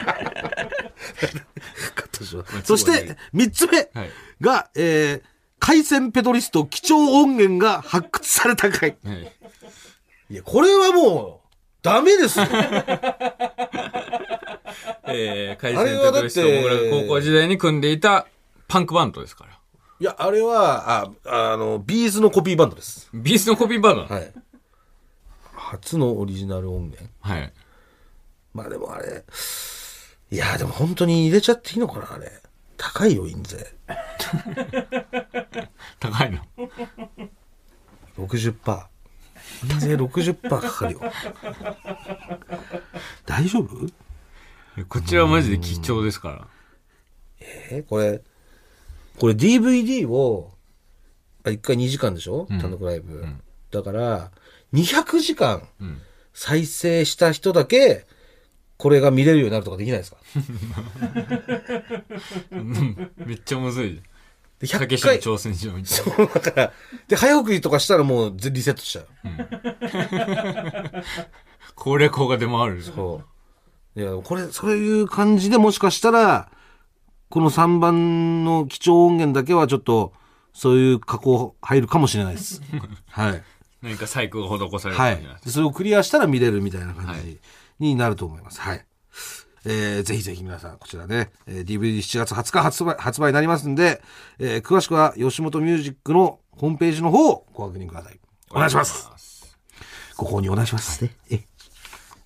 [2.07, 4.11] ットしますそして、三つ目はい。
[4.41, 8.97] が、えー、回線ペドリスト貴重音源が発掘された回。
[9.05, 9.33] はい。
[10.31, 11.49] いや、これはもう、
[11.83, 12.47] ダメですよ。
[15.11, 18.27] えー、海鮮ペトリスト僕ら高校時代に組んでいた
[18.67, 19.59] パンクバンドですから。
[20.01, 23.09] いや、あれは、あ、あの、ビーズのコピーバンドです。
[23.13, 24.15] ビースのコピーバンド。
[24.15, 24.33] はい。
[25.55, 27.11] 初のオリジナル音源。
[27.21, 27.53] はい。
[28.55, 29.25] まあでもあれ、
[30.31, 32.31] いや、でも本当に入れちゃっていいのかな、あれ。
[32.79, 33.67] 高いよ、印税。
[36.01, 36.39] 高いの
[38.17, 38.87] ？60%。
[39.65, 41.01] 印税60%かかるよ。
[43.27, 43.87] 大丈夫？
[44.89, 46.47] こちらはマジで貴重ですから。
[47.41, 48.23] えこれ、
[49.19, 50.53] これ DVD を、
[51.45, 52.47] あ1回2時間でしょ？
[52.61, 53.25] 単独ライブ。
[53.73, 54.31] だから、
[54.73, 56.01] 200時間ん
[56.33, 58.07] 再生した人だけ、
[58.79, 60.17] これが見れるようになるとかできないですか？
[63.27, 64.01] めっちゃむずい。
[64.61, 65.21] でたけ100回。
[65.23, 66.15] しの挑戦状みたいな。
[66.15, 66.73] そう、だから、
[67.07, 69.07] で、早送りとかしたらもうぜリセットしちゃう。
[71.75, 72.83] 攻略法が出回る。
[72.83, 73.23] そ
[73.97, 74.01] う。
[74.01, 76.51] いや、これ、そういう感じでもしかしたら、
[77.31, 80.13] この3番の貴重音源だけはちょっと、
[80.53, 82.61] そういう加工入るかもしれないです。
[83.11, 83.43] はい。
[83.81, 87.39] 何か細工が施されるはいそれをクリアしたら見れるみたいな感じ
[87.79, 88.61] になると思います。
[88.61, 88.85] はい。
[89.65, 94.01] えーぜひぜひ皆さん、こちらね、えー DVD7 月20日発売発売になりますんで、
[94.39, 98.21] えー詳しくは吉本ミュージックのホームページの方をご確認ください。
[98.51, 99.11] お願いします。
[100.17, 101.15] ご購入お願いしますね。
[101.31, 101.41] え、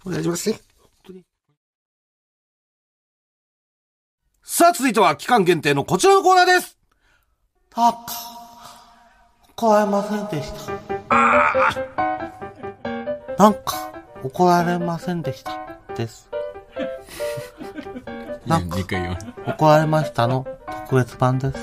[0.05, 0.59] お願いしますね。
[0.79, 1.23] 本当に。
[4.43, 6.79] さあ、続いては期間限定のこちらのコーナーです。
[7.77, 8.01] なんか、
[9.51, 10.73] 怒られませんでした。
[13.39, 13.92] なんか、
[14.25, 15.53] 怒られませんでした。
[15.97, 16.31] です。
[18.47, 19.35] なんか2回言わない。
[19.47, 20.47] 怒られましたの
[20.85, 21.59] 特別版です。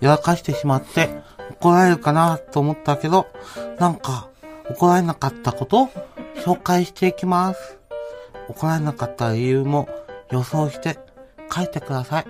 [0.00, 3.26] やらかしてしまって怒られるかなと思ったけど、
[3.78, 4.28] なんか
[4.70, 5.88] 怒られなかったことを
[6.44, 7.78] 紹介していきます。
[8.48, 9.88] 怒られなかった理由も
[10.30, 10.98] 予想して
[11.54, 12.26] 書いてください。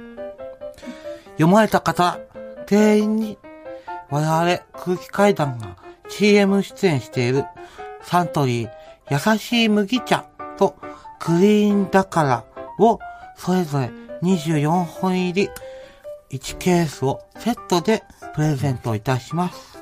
[1.32, 2.18] 読まれた方、
[2.66, 3.38] 全員に
[4.11, 5.76] 我々空気階段が
[6.08, 7.44] CM 出演している
[8.04, 8.70] サントリー
[9.10, 10.24] 優しい麦茶
[10.58, 10.76] と
[11.18, 12.44] クリーンだから
[12.78, 12.98] を
[13.36, 13.90] それぞれ
[14.22, 15.50] 24本入り
[16.30, 18.02] 1ケースをセットで
[18.34, 19.78] プレゼントいたします。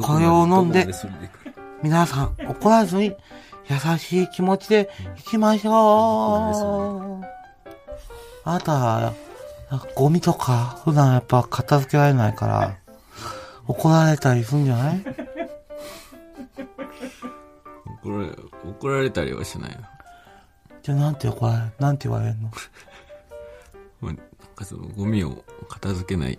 [0.00, 0.86] これを飲んで
[1.82, 3.14] 皆さん怒らずに
[3.68, 7.24] 優しい気持ちで行きましょう。
[8.44, 9.12] あなた、
[9.94, 12.76] ゴミとか普段やっぱ片付けられないから
[13.66, 15.04] 怒られたりするんじゃない？
[18.04, 18.30] 怒られ、
[18.70, 19.78] 怒られたりはしないよ。
[20.82, 22.50] じゃあなんて怒られ、なんて言われるの？
[24.00, 24.16] まあなん
[24.56, 26.38] かそのゴミを片付けない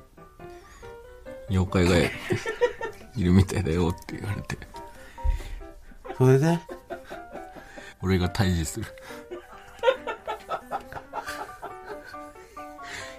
[1.50, 1.98] 妖怪が
[3.16, 4.58] いるみたいだよって言われて、
[6.18, 6.60] それで？
[8.02, 8.86] 俺が退治する。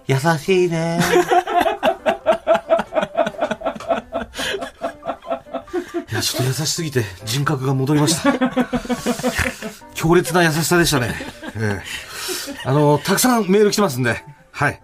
[0.07, 1.01] 優しいね。
[6.11, 8.33] いや、ちょっと優しすぎて人格が戻りました。
[9.95, 11.15] 強烈な優しさでしたね。
[11.57, 12.15] ええ
[12.65, 14.83] あの、たくさんメール来てますんで、はい。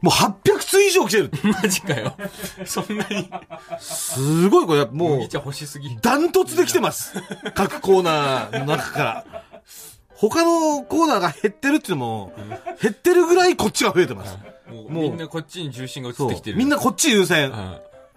[0.00, 1.30] もう800通以上来てる。
[1.62, 2.14] マジかよ。
[2.66, 3.30] そんなに。
[3.80, 5.96] すごい、これ、もう麦、茶欲しすぎ。
[6.02, 7.14] ダントツで来てます。
[7.54, 9.24] 各コーナーの中から。
[10.14, 12.32] 他のコーナーが減ってるっていうのも、
[12.80, 14.36] 減ってるぐらいこっちが増えてます。
[14.70, 16.58] もうみんなこっちに重心が移ってきてる。
[16.58, 17.50] みんなこっち優先。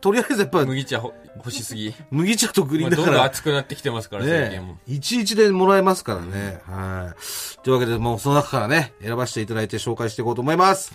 [0.08, 1.94] うんとりあえずやっぱ、麦茶ほ欲しすぎ。
[2.12, 4.78] 麦茶とグリーまあどんどんンだから、熱くなってきてますから、最近ねも。
[4.88, 6.62] いちいちでもらえますからね。
[6.66, 7.62] はい。
[7.64, 10.94] というわけで、もうその中からね、選ばせていただいて紹介していこうと思います。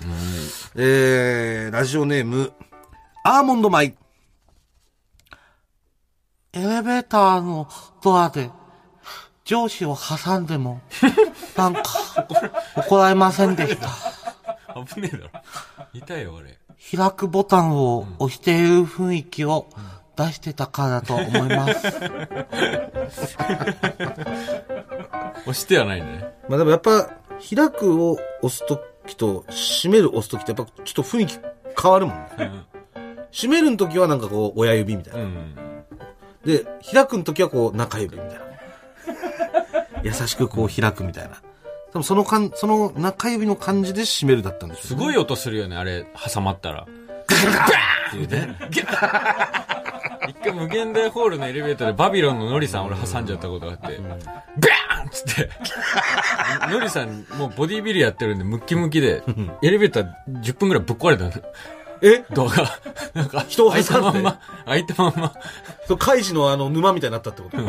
[0.77, 2.53] えー、ラジオネーム、
[3.25, 3.95] アーモンドマイ。
[6.55, 7.69] エレベーターの
[8.03, 8.51] ドアで
[9.45, 10.81] 上司を挟んでも、
[11.57, 11.83] なんか
[12.77, 13.89] 怒られませんでした。
[14.87, 15.31] 危ねえだろ。
[15.93, 16.59] 痛いよ、俺。
[16.91, 19.69] 開くボタンを押している雰囲気を
[20.17, 21.87] 出してたからだと思います。
[25.43, 26.25] 押してはないね。
[26.49, 27.11] まあでもやっぱ、
[27.55, 31.39] 開くを押すときと、閉める押すときってやっぱちょっと雰囲気
[31.81, 32.51] 変わるもんね。
[33.33, 35.21] 閉めるの時はなんかこう、親指みたいな。
[35.21, 35.55] うん。
[36.45, 38.43] で、開くの時はこう、中指みたいな。
[40.03, 41.41] 優しくこう開くみたいな。
[41.93, 46.83] 多分そのかん、その中指の感じで閉めるだったんですすごい音するよね、あれ、挟まったら。
[46.83, 46.87] っ
[48.11, 48.57] ていうね。
[50.29, 54.07] 一回無限大ホールのエレベーターでバビロンのノリさん俺挟んじゃったことがあって、ビャーン
[55.07, 55.51] っつって、
[56.71, 59.23] ノリさんもうボディービルやってるんでムッキムキで、
[59.63, 61.33] エレベーター10分くらいぶっ壊れたの。
[62.03, 62.25] え？
[62.35, 62.65] 動画。
[63.15, 65.33] なんか、人を開いたまんま、開いたまんま。
[65.87, 67.57] そう、カイジのあの沼みたいになったってこと？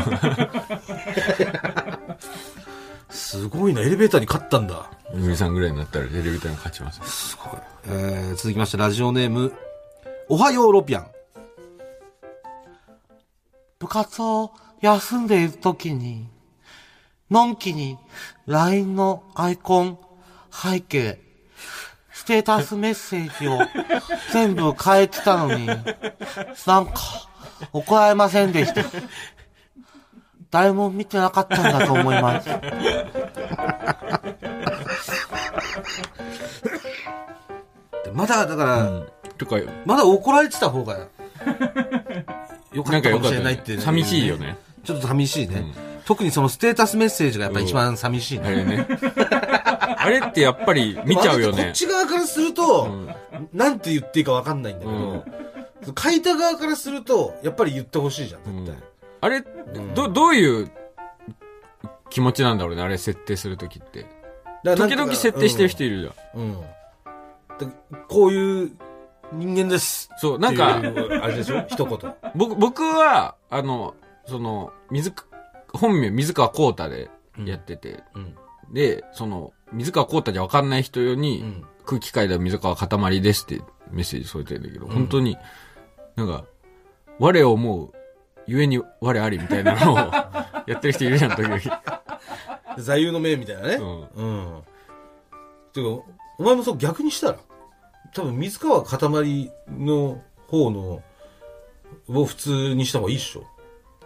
[3.13, 4.89] すごいな、エレベーターに勝ったんだ。
[5.13, 6.99] ノリさんぐらいになったらエレベーターに勝ちます。
[7.05, 7.59] すごい。
[7.85, 9.53] えー、続きまして、ラジオネーム、
[10.27, 11.07] おはようロピアン。
[13.77, 16.27] 部活を休んでいる時に、
[17.29, 17.97] のんきに
[18.47, 19.99] LINE のアイコン、
[20.51, 21.19] 背景、
[22.11, 23.59] ステータスメッセージを
[24.31, 26.93] 全部変えてたのに、なんか
[27.73, 28.83] 怒られませんでした。
[30.53, 32.47] 誰も見てなかったんだと思います。
[32.47, 32.61] で
[38.13, 39.07] まだ、だから、うん。
[39.39, 39.55] とか、
[39.87, 41.07] まだ怒られてた方が、
[42.71, 44.55] よかなんかったかもしれないっていう、寂しいよね。
[44.83, 45.65] ちょっと寂しいね。
[46.05, 48.47] 特にそのステータスメッセージがやっぱ一番寂しいね。
[48.47, 48.85] あれね。
[49.97, 51.71] あれってやっぱり見ちゃうよねこっ。
[51.71, 52.91] ち側からすると、
[53.53, 58.92] なんて言っていいかわかんないんだけど、書いた側からすると、やっぱり言ってほしいじゃん、絶対。
[59.23, 59.41] あれ、
[59.95, 60.69] ど、どういう
[62.09, 64.05] 気持ちなんだろうね、あれ設定するときって。
[64.63, 66.41] 時々設定してる人いるじゃん。
[66.41, 66.57] うん。
[68.09, 68.71] こういう
[69.31, 70.09] 人間です。
[70.17, 71.63] そう、なんかあれでしょ？
[71.69, 72.13] 一言。
[72.35, 75.25] 僕、僕は、あの、その、水か、
[75.73, 77.09] 本名、水川幸太で
[77.45, 78.35] やってて、うん。
[78.73, 85.37] で、その、水川幸太じゃわかんない人用に、うん空気階段水川かたまりですってメッセージ添えてるんだけど、本当に、
[86.15, 86.45] なんか、
[87.19, 87.91] 我を思う、
[88.47, 89.97] ゆえに我ありみたいなのを
[90.67, 91.59] やってる人いるじゃん、時々。
[92.77, 93.75] 座右の銘みたいなね。
[93.75, 94.23] うんう
[94.59, 94.63] ん。
[95.73, 95.87] てか、
[96.37, 97.37] お前もそう逆にしたら、
[98.13, 101.01] 多分水川かたまりの方の、
[102.09, 103.41] を普通にした方がいいっしょ。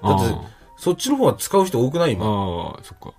[0.03, 0.41] だってあ、
[0.77, 2.25] そっちの方は使う人多くないあ今。
[2.25, 3.13] ああ、そっか。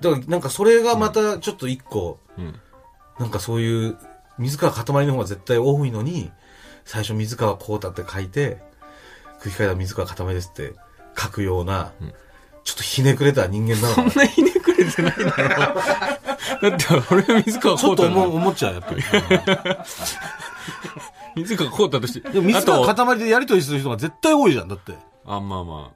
[0.00, 2.60] だからなんかそれがまたちょっと一個、うん。
[3.18, 3.96] なんかそういう、
[4.38, 6.30] 水川かたまりの方が絶対多いのに、
[6.84, 8.62] 最初水川こうたって書いて、
[9.42, 10.74] 空気階段水川かたまりですって
[11.18, 11.92] 書くような、
[12.62, 16.70] ちょっとひねくれた人間なのかなそんなひねくれてないだろ。
[16.70, 19.02] だって、俺は水川ちょっと思っちゃう、やっぱり。
[21.42, 22.30] 水川幸太として。
[22.30, 24.94] でも水川塊でやりとりする人が絶対多いじゃん、だって。
[25.26, 25.90] あ、まあま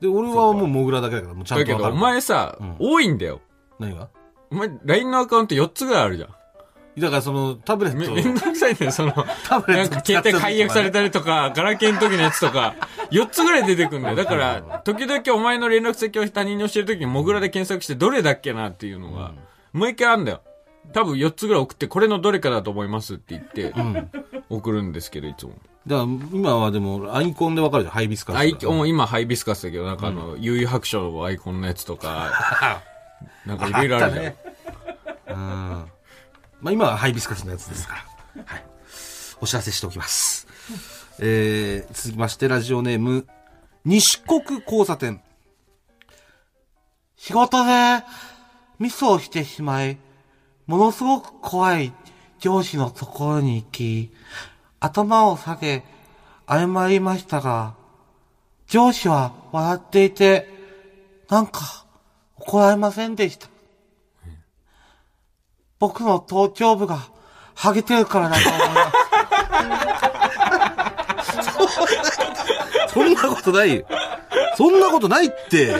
[0.00, 1.58] で、俺はもうモグラだけだから、もうちあ。
[1.58, 2.00] だけど、ゃんとわかる。
[2.00, 3.40] お前さ、うん多いんだよ。
[3.78, 4.08] 何が？
[4.50, 6.30] お前、LINE のアカウント4つぐらいあるじゃん。
[6.98, 9.12] だからその、タブレめ、ットめんどくさいんだよ、その、
[9.48, 12.74] タブレット使ってる携帯解約されたりとか、ガラケーの時のやつとか、
[13.10, 14.16] 4つぐらい出てくるんだよ。
[14.16, 19.32] だから、時々お前の連絡先を他人に教える時にモグラで検索してどれだっけなっていうのが、
[19.72, 20.40] もう一回あるんだよ。
[20.92, 23.74] 多分4つぐらい送って、これのどれかだと思いますって言って、
[24.48, 25.52] 送るんですけど、いつも。
[25.86, 28.36] だから今はでも、アイコンでわかるじゃん、ハイビスカス。
[28.36, 32.82] アイコン、今ハイビスカスだけど、なんかあの、悠々白書のアイコンのやつとか、
[33.46, 34.24] なんかいろいろあるじゃん。
[34.24, 34.36] ね
[35.28, 35.84] うん。
[36.60, 38.04] まあ今はハイビスカスのやつですか
[38.36, 38.44] ら。
[38.46, 38.64] はい。
[39.40, 40.46] お知らせしておきます。
[41.20, 43.26] えー、続きまして、ラジオネーム、
[43.84, 45.22] 西国交差点。
[47.16, 48.04] 仕事で
[48.78, 49.98] ミスをしてしまい、
[50.66, 51.92] ものすごく怖い
[52.38, 54.12] 上司のところに行き、
[54.80, 55.84] 頭を下げ、
[56.48, 57.74] 謝りましたが、
[58.66, 60.48] 上司は笑っていて、
[61.28, 61.86] なんか
[62.36, 63.48] 怒られませんでした。
[65.78, 66.98] 僕の頭頂部が
[67.54, 68.98] ハゲてるからだと思います。
[72.94, 73.84] そんなことないよ。
[74.56, 75.72] そんなことないって。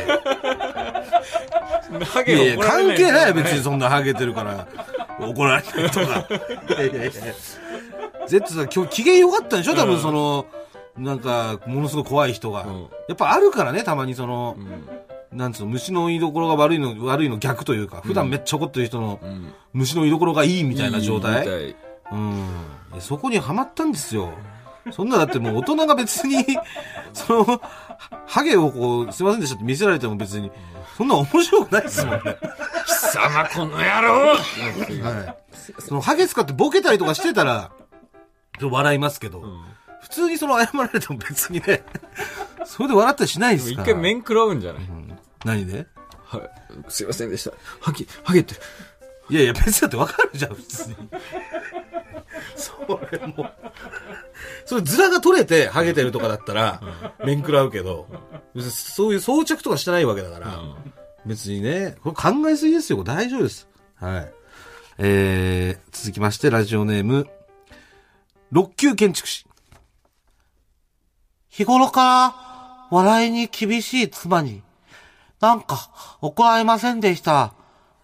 [2.05, 3.65] ハいやいや、関係ないよ、別にに。
[3.65, 4.67] そんなハゲてるから。
[5.21, 6.27] 怒られないとか。
[6.69, 7.11] いやいやいや。
[8.27, 9.75] 絶対さ、今日機嫌良かったんでしょ？
[9.75, 10.47] 多分その、
[10.97, 12.63] なんか、ものすごい怖い人が。
[12.65, 14.57] んやっぱあるからね、たまにその、
[15.33, 21.47] なんつうの、虫の居所が悪いの、悪いの逆というか、普段めっちゃ怒ってる人の、ん虫の居所がいいみたいな状態。
[21.47, 21.77] いい
[22.12, 22.49] うん。
[23.01, 24.33] そこにはまったんですよ。
[24.91, 26.45] そんなだってもう大人が別に、
[27.12, 27.61] その、は
[28.27, 30.51] ハゲをこう、すいませんでしたって見せられても別に、
[30.97, 32.23] そんな面白くないですもんね。
[32.87, 35.83] 貴様この野郎はい。
[35.83, 37.71] その、ハゲ使ってボケたりとかしてたら、
[38.59, 39.43] ちょっと笑いますけど、
[40.01, 41.85] 普通にその謝られても別にね、
[42.64, 43.87] それで笑ったりしないです一から。
[43.93, 44.83] 回面食らうんじゃない、
[45.44, 45.87] 何で？
[46.24, 46.40] はい。
[46.88, 47.53] すいませんでした。
[47.81, 48.61] ハゲ、ハゲてる。
[49.31, 50.96] いやいや、別にだってわかるじゃん、普通に。
[52.57, 53.53] それもう。
[54.64, 56.81] それ、ズラが取れて、ハゲてるとかだったら、
[57.24, 58.07] 面食らうけど、
[58.70, 60.61] そういう装着とかしてないわけだから、
[61.27, 63.68] 別にね、これ考えすぎですよ、大丈夫です。
[63.96, 64.33] はい。
[64.98, 67.29] えー、続きまして、ラジオネーム、
[68.51, 69.46] 六級建築士。
[71.48, 74.62] 日頃から笑いに厳しい妻に、
[75.40, 77.55] なんか怒られませんでした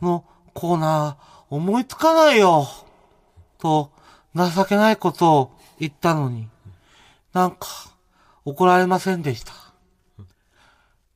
[0.01, 2.67] のコーナー思いつかないよ。
[3.59, 3.91] と
[4.35, 6.49] 情けないことを言ったのに、
[7.33, 7.67] なんか
[8.45, 9.53] 怒られませんでした。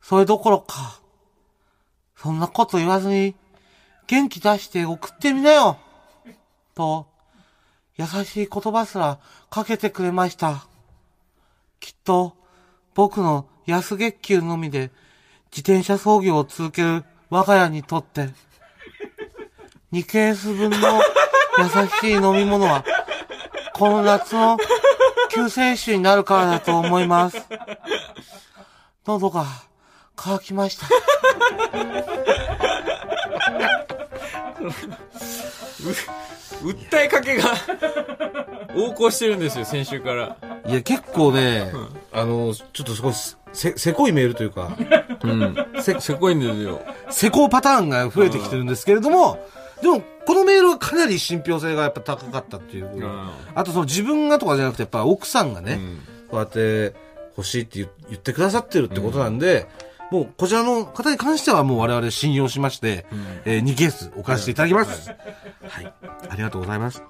[0.00, 1.00] それどころか、
[2.16, 3.34] そんなこと言わずに
[4.06, 5.78] 元気出して送ってみなよ。
[6.74, 7.06] と、
[7.96, 9.18] 優しい言葉すら
[9.50, 10.66] かけてくれました。
[11.80, 12.36] きっと、
[12.94, 14.90] 僕の安月給のみで
[15.50, 18.28] 自転車操業を続ける我が家にとって、
[19.92, 20.76] 2ケース分の
[21.58, 21.64] 優
[22.00, 22.84] しい飲み物は、
[23.74, 24.58] この夏の
[25.30, 27.38] 救世主になるからだと思います。
[29.06, 29.46] 喉が
[30.16, 30.86] 渇きました。
[36.62, 37.54] 訴えかけが
[38.74, 40.36] 横行してるんですよ、先週から。
[40.66, 41.72] いや、結構ね、
[42.12, 43.14] あの、ちょっとすごい
[43.52, 44.76] せ、せこいメールというか、
[45.22, 45.56] うん。
[45.80, 46.80] せ、せこいんですよ。
[47.10, 49.38] 施工パターンが増えてきてるんですけれども、
[49.82, 52.86] でも、このメールはかなり信憑性がやっぱ高かったっていう。
[52.86, 56.94] んあとその自分がとかじゃなくて、やっぱ奥さんがね、んこうやって
[57.36, 59.66] 欲しいって言言ってくださってるってことなんで、
[60.10, 63.06] もうこちらの方に関してはもう我々信用しまして、
[63.44, 65.10] えー2ケース送らせていただきます。
[65.10, 65.14] は
[65.82, 65.92] い。
[66.28, 67.02] ありがとうございます。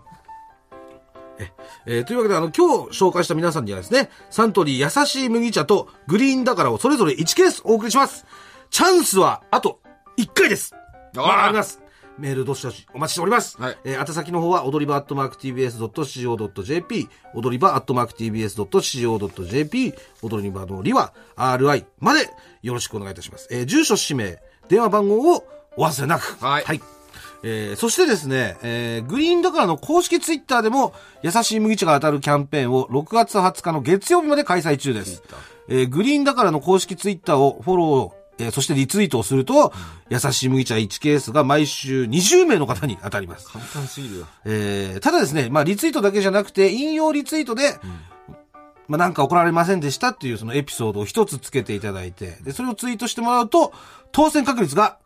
[1.38, 1.52] え
[1.86, 8.26] えーというわけで、あの、今日紹介した皆さんにはですね、サントリー優しい麦茶とグリーンだからをそれぞれ1ケースお送りします。
[8.70, 9.80] チャンスはあと
[10.18, 10.74] 1回です。
[11.14, 11.80] まだあります。
[12.18, 13.56] メールどしどしお待ちしております。
[13.62, 22.28] はいえー宛先の方は、踊り場アットマーク TBS.CO.JP、踊り場アットマーク TBS.CO.JP、踊り場のりは RI まで
[22.62, 23.46] よろしくお願いいたします。
[23.50, 25.44] えー住所、氏名、電話番号を
[25.76, 26.36] お忘れなく。
[26.66, 26.97] はい
[27.42, 35.22] えーそしてですね、えーグリーンだからの公式ツイッターでも、優しい麦茶が当たるキャンペーンを6月20日の月曜日まで開催中です。
[35.68, 39.72] えーグリーンだからの公式ツイッターをフォロー、えーそしてリツイートをすると、
[40.10, 43.48] 優しい麦茶1ケースが毎週20名の方に当たります。
[43.48, 44.26] 簡単すぎるよ。
[44.44, 47.74] えーただですね、まあリツイートだけじゃなくて、引用リツイートで、
[48.88, 53.72] まあなんか怒られませんでしたっていうそのエピソードを一つつけていただいて、で、それをツイートしてもらうと、
[54.12, 54.98] 当選確率が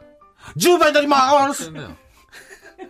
[0.56, 1.70] 10倍になります。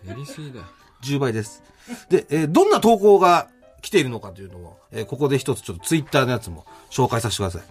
[0.05, 0.66] やりすぎだよ。
[1.03, 1.62] 10倍です。
[2.09, 3.48] で、えーどんな投稿が
[3.80, 7.62] 来ているのかというのを、えーここで一つちょっとツイッターのやつも紹介させてください。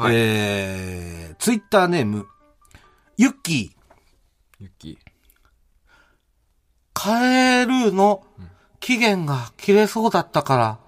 [0.00, 2.26] はいえー、ツイッターネーム、
[3.16, 3.70] ユッキー。
[4.60, 4.98] ゆっき。
[6.92, 8.24] カレールーの
[8.80, 10.78] 期限が切れそうだったから、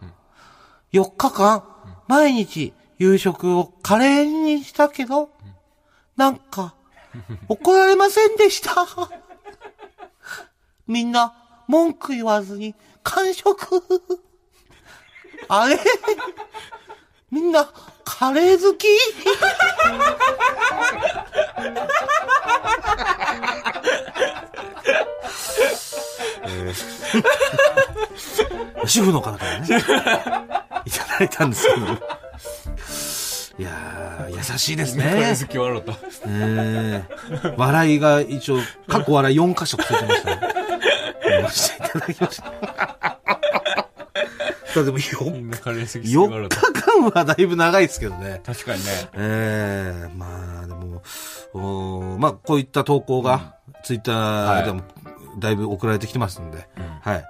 [0.92, 1.64] 4日間、
[2.06, 5.30] 毎日夕食をカレーにしたけど、
[6.16, 6.74] なんか、
[7.48, 8.70] 怒られませんでした？
[10.86, 11.32] みんな、
[11.68, 13.82] 文句言わずに完食。
[15.48, 15.78] あれ？
[17.30, 17.68] みんな、
[18.04, 18.86] カレー好き？
[28.86, 29.66] 主婦の方からね、
[30.86, 31.86] いただいたんですけど。
[33.58, 35.04] いやー、 優しいですね。
[35.06, 35.82] 笑。
[36.26, 40.40] えー笑いが一応、過去笑い4箇所ついてましたね。
[41.22, 42.52] 読ませていただきました。
[44.84, 46.60] でも4、みんなカレー好きすぎ笑4った。
[46.60, 48.42] 日間はだいぶ長いですけどね。
[48.44, 48.90] 確かにね。
[49.14, 51.02] ええまあでも、
[51.54, 53.54] おーまあこういった投稿が、
[53.84, 54.82] ツイッターでも
[55.38, 56.68] だいぶ送られてきてますんで、
[57.00, 57.24] はい。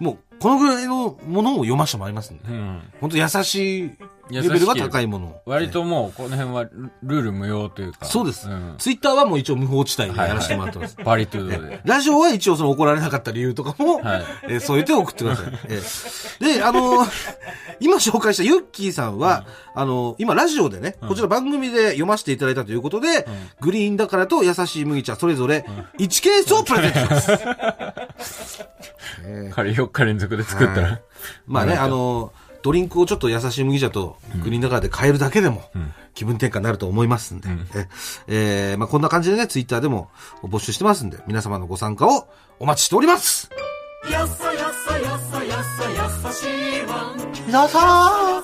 [0.00, 2.82] もう、このぐらいのものを読ませてもらいますんで、うん。
[3.00, 3.90] 本当優しい
[4.30, 5.42] レベルが高いものを。
[5.46, 8.04] 割ともう、この辺はルルール無用というか。
[8.04, 10.96] そうです、んツイッターはもう一応無法地帯でやらせてもらってます。
[11.04, 11.80] バリトゥードで。
[11.84, 15.52] ラジオは一応その怒られなかった理由とかも、はいえーそう言って送ってください。
[15.68, 17.10] えーで、あのー
[17.80, 23.26] 今紹介したユッキーさんは、あのー今ラジオでね、こちら番組で読ませていただいたということで、
[23.60, 25.64] グリーンだからと優しい麦茶それぞれ
[25.98, 27.38] 1ケースをプレゼントしま
[28.18, 28.68] す。
[29.52, 31.00] カレー4日連続で作ったら。
[31.46, 35.62] まあね、あのードリンクをちょっと優しい麦茶とグリーンだからで変えるだけでも、
[36.14, 37.48] 気分転換になると思いますんで、
[38.26, 40.10] ええーまあこんな感じでね、ツイッターでも
[40.42, 42.28] 募集してますんで、皆様のご参加を
[42.58, 43.50] お待ちしております
[47.46, 48.42] 皆さん、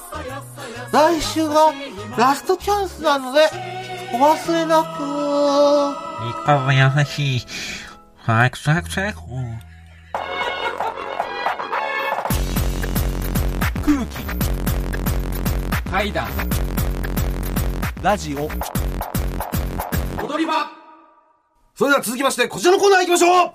[0.93, 1.73] 来週が
[2.17, 3.41] ラストチャンスなので、
[4.15, 6.41] お忘れなく。
[6.43, 7.43] いかが優しい。
[8.17, 9.19] 早く早く早く。
[15.95, 16.27] 階段。
[18.03, 18.49] ラジオ。
[20.21, 20.69] 踊り場
[21.77, 23.53] それでは続きまして、こちらのコーナー行きましょう。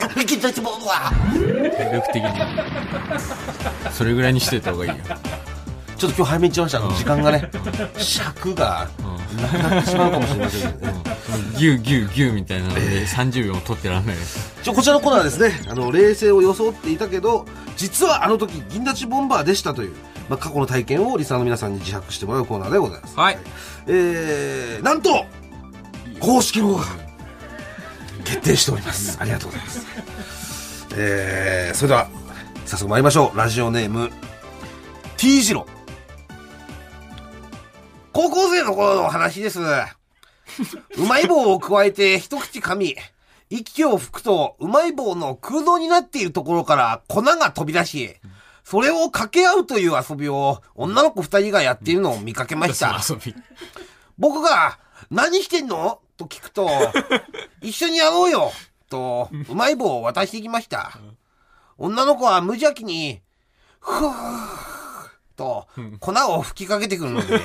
[0.00, 2.30] 体力的に。
[3.92, 4.96] それぐらいにしてた方がいいよ。
[5.98, 6.98] ちょっと今日早めに行っちゃいました。
[6.98, 7.50] 時間がね、
[7.98, 8.88] 尺が
[9.36, 11.02] なくなってしまうかもしれませんけどね。
[11.58, 14.62] ギューギューギューみたいなので30秒も取ってらんないです。
[14.62, 17.46] ちょこちらのコーナーはですね、あの、冷静を装っていたけど、
[17.76, 19.96] 実はあの時、銀立ちボンバーでしたという、
[20.28, 23.16] まあ、過去の体験をリスナーの皆さんに自白してもらうコーナーでございます。
[23.18, 23.38] はい。
[23.88, 25.26] えー、なんと、
[26.20, 26.84] 公式ロゴが
[28.24, 29.18] 決定しております。
[29.20, 30.86] ありがとうございます。
[30.96, 32.08] えー、それでは、
[32.66, 33.36] 早速参りましょう。
[33.36, 34.12] ラジオネーム、
[35.16, 35.77] T 字路。
[38.18, 39.60] 高校生の頃の話です。
[39.60, 39.64] う
[41.08, 42.96] まい棒を加えて一口噛み、
[43.48, 48.16] 息を吹くとうまい棒の空洞になっているところから粉が飛び出し、
[48.64, 53.00] それを掛け合うという遊びを女の子二人がやっているのを見かけました。
[53.08, 53.36] 遊び。
[54.18, 54.80] 僕が、
[55.12, 56.00] 何してんの？
[56.16, 56.68] と聞くと、
[57.62, 58.50] 一緒にやろうよ
[58.90, 60.98] と、うまい棒を渡してきました。
[61.76, 63.22] 女の子は無邪気に、
[63.78, 64.67] ふぅー
[65.38, 65.66] と、
[66.00, 67.40] 粉を吹きかけてくるので、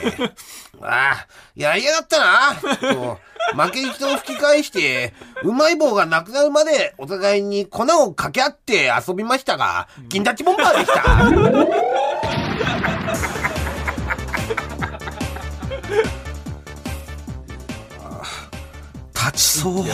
[0.81, 3.19] ああ、やりやがったなと、
[3.55, 5.13] 負けじと吹き返して、
[5.43, 11.03] うまい棒がなくなるまでお互いに粉をかけ合って遊びましたが、銀立ちボンバーでした。
[19.13, 19.85] 立ちそう。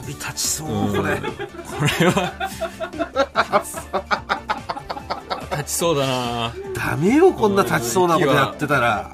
[0.00, 1.20] 遊び立ちそう、これ。
[1.20, 1.24] こ
[2.00, 2.32] れは、
[5.52, 9.10] 立ちそうだなダメよ、こんな立ちそうなことやってたら。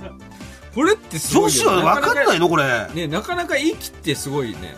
[0.75, 2.49] これってすごいよ女子は分かんないの？
[2.49, 2.89] これ。
[2.95, 4.75] ねなかなか息ってすごいね。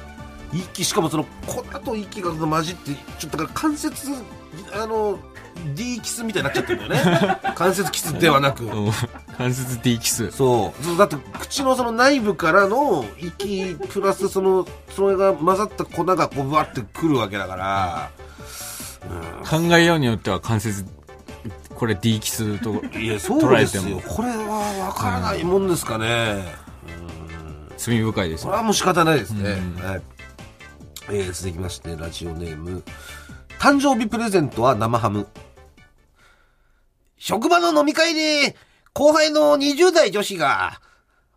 [0.53, 4.11] 息、しかもその、粉と息が混じって、ちょっとだから関節、
[4.73, 5.19] あの、
[5.75, 7.41] D キスみたいになっちゃってるんだよね。
[7.57, 8.65] 関節キスではなく。
[8.65, 8.93] うん
[9.37, 10.31] 関節 D キス。
[10.31, 10.85] そう。
[10.85, 18.11] そうだって、口のその内部からの息、プラスその、それが混ざった粉がこう、わってくるわけだから、
[19.49, 20.87] 考えようによっては関節、
[21.75, 24.01] これ D キスといや、そうですよ。
[24.09, 26.45] これは分からないもんですかね。
[27.77, 28.47] 罪深いですよ。
[28.47, 29.51] これはもう仕方ないですね。
[29.51, 30.03] うんはい。
[31.09, 32.83] えー、続きまして、ラジオネーム。
[33.59, 35.27] 誕生日プレゼントは生ハム。
[37.17, 38.55] 職場の飲み会で、
[38.93, 40.81] 後輩の20代女子が、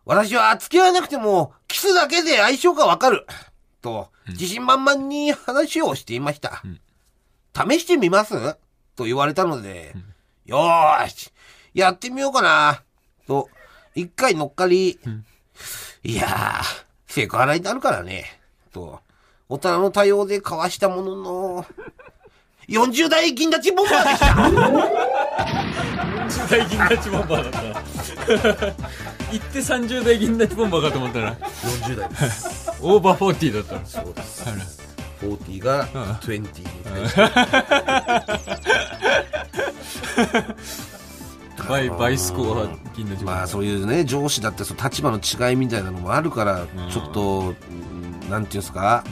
[0.05, 3.25] 私は付き合わなくても、キスだけで相性がわかる。
[3.81, 6.61] と、自信満々に話をしていました。
[7.55, 8.57] 試してみます？
[8.95, 9.95] と言われたので、
[10.45, 11.31] よーし、
[11.73, 12.83] やってみようかな。
[13.25, 13.49] と、
[13.95, 14.99] 一回乗っかり、
[16.03, 16.63] いやー、
[17.07, 18.25] セクハラになるからね。
[18.71, 18.99] と、
[19.47, 21.65] 大人の対応で交わしたものの、
[22.69, 24.27] 40代銀立ちボンバーでした
[26.29, 28.65] 30代銀立ちボンバーだった。
[29.31, 32.71] 行って30代銀立ちボンバーかと思ったら、!40 代です。
[32.81, 33.85] オーバーフォーティーだった。
[33.85, 34.43] そうです。
[34.47, 34.57] あら
[35.21, 36.47] 40が20に
[41.67, 43.23] バイ、バイスコア銀立。
[43.23, 49.03] まあそういうね、上司だってその立場の違いみたいなのもあるから、ちょっと、うんなんていうんですか、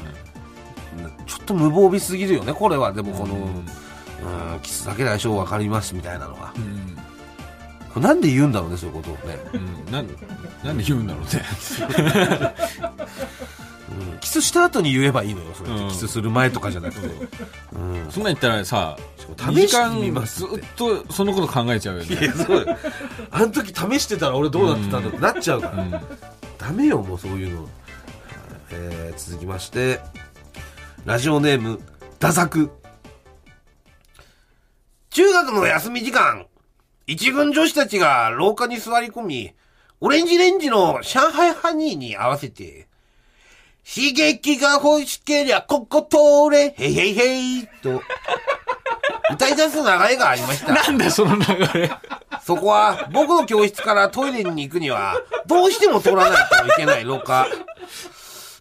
[1.26, 2.94] ちょっと無防備すぎるよね、これは。
[2.94, 6.54] でもこの、うん、キスだけで相性分かりますみたいなのは。
[6.56, 6.98] うん。
[7.94, 9.38] これなんで言うんだろうね、そういうことをね。
[9.54, 9.92] うん。
[9.92, 10.08] なん、
[10.64, 11.44] なんで言うんだろうね。
[13.90, 17.08] うんキスした後に言えばいいのよ、それうんキスする前とかじゃなくて。
[17.08, 18.98] うんそんなん言ったらさ、
[19.38, 22.16] 試してみます2時間ずっとそのこと考えちゃうよね。
[22.16, 22.78] いや、そうよ
[23.32, 25.84] あの時試してたら俺どうなってたんだってなっちゃうから。
[25.84, 25.92] うん。
[26.58, 27.68] ダメよ、もうそういうの。
[28.70, 30.02] えー、続きまして、
[31.08, 31.80] ラジオネーム、
[32.20, 32.70] ダザク。
[35.10, 36.48] 中学の休み時間、
[37.06, 39.54] 一軍女子たちが廊下に座り込み、
[40.02, 42.90] オレンジレンジの上海ハニーに合わせて、
[43.90, 48.02] 刺激が欲しけりゃここ通れ、へいへいへい、と、
[49.32, 50.74] 歌い出す流れがありました。
[50.74, 51.44] なんだその流
[51.74, 51.90] れ。
[52.44, 57.48] そこは僕の教室からトイレに行くにはどうしても通らないといけない廊下。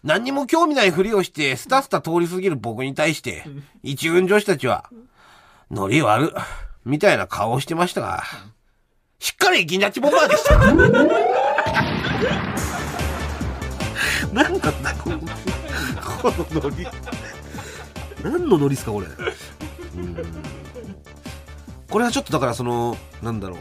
[0.03, 3.45] 何にも興味ないふりをしてスタスタ通り過ぎる僕に対して
[3.83, 4.89] 一軍女子たちは
[5.71, 6.33] ノリ悪
[6.85, 8.23] みたいな顔をしてましたが、
[9.19, 10.57] しっかり銀立ちボンバーでした。
[14.33, 15.25] なんだったこのこ
[16.55, 16.87] のノリ。
[18.23, 19.07] 何のノリですかこれ。
[19.07, 19.09] う
[19.99, 20.15] ん
[21.89, 23.59] これはちょっとだからその、なんだろう。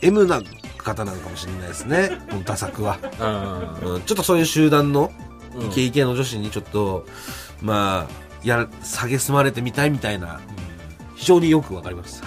[0.00, 0.40] M な
[0.82, 2.18] 方なのかもしれないですね。
[2.30, 2.98] このダ作は。
[3.84, 5.12] うん、ちょっとそういう集団の
[5.54, 7.06] うんイケイケの女子にちょっと、
[7.60, 10.40] まあ、やる、下げすまれてみたいみたいな、
[11.14, 12.22] 非常によくわかります。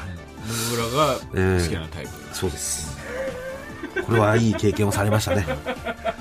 [0.47, 2.12] 野村が好きなタイプ。
[2.34, 2.95] そうです。
[4.06, 5.45] これはいい経験をされましたね。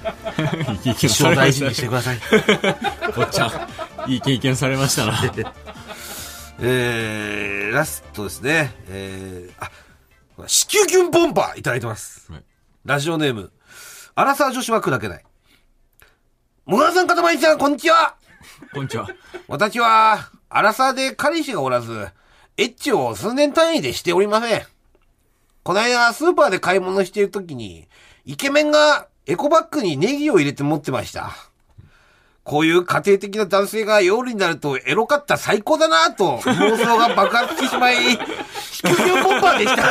[0.84, 2.20] 一生大事にしてください。
[3.16, 3.46] おっちゃ
[4.06, 5.20] ん、いい経験されましたな。
[6.60, 8.72] えー、ラストですね。
[8.88, 9.70] えー、あ、
[10.46, 12.30] 子宮キュンボンバーいただいてます。
[12.32, 12.44] はい
[12.84, 13.50] ラジオネーム、
[14.14, 15.24] アラサー女子は砕けない。
[16.66, 18.16] もがさん、かたまりさん、こんにちは。
[18.74, 19.08] こんにちは。
[19.48, 22.08] 私は、アラサーで彼氏がおらず、
[22.58, 24.62] エッチを数年単位でしておりません。
[25.62, 27.88] この間、スーパーで買い物しているときに、
[28.26, 31.32] イケメンがエコバッグにネギを入れて持ってました。
[32.44, 39.82] こういう家庭的な男性が夜になるとエロかった最高だなぁと妄想が爆発してしまい、子宮キュンボンバーでした。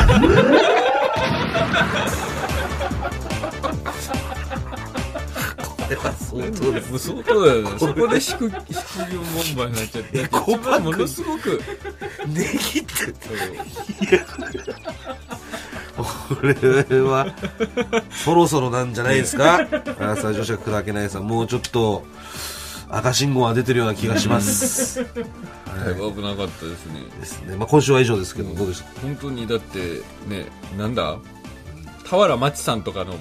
[5.66, 6.90] これは相当です。
[6.90, 7.70] もう相当だよね。
[7.80, 8.62] そこで祝、祝
[9.12, 10.20] 業ボンバーになっちゃって。
[10.22, 11.60] エコバッグものすごく、
[12.28, 12.92] ネギって、
[16.42, 17.28] れは、
[18.12, 19.56] そろそろなんじゃないですか？
[19.56, 22.06] アー女子が砕けないさん、もうちょっと、
[22.90, 25.04] 赤信号が出てるような気がします。
[25.04, 27.56] だいぶ危なかったですねですね。
[27.56, 29.02] まあ、今週は以上ですけど、どうでした？
[29.02, 30.46] 本当にだってね
[30.78, 31.18] なんだ？
[32.06, 33.16] 俵町さんとかの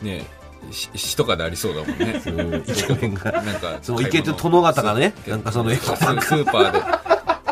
[0.00, 0.24] ね
[0.70, 2.22] し詩とかでありそうだもんね
[2.66, 3.32] イケメンが。
[3.32, 6.82] なんかそのイケて殿方がねなんかそのスーパーで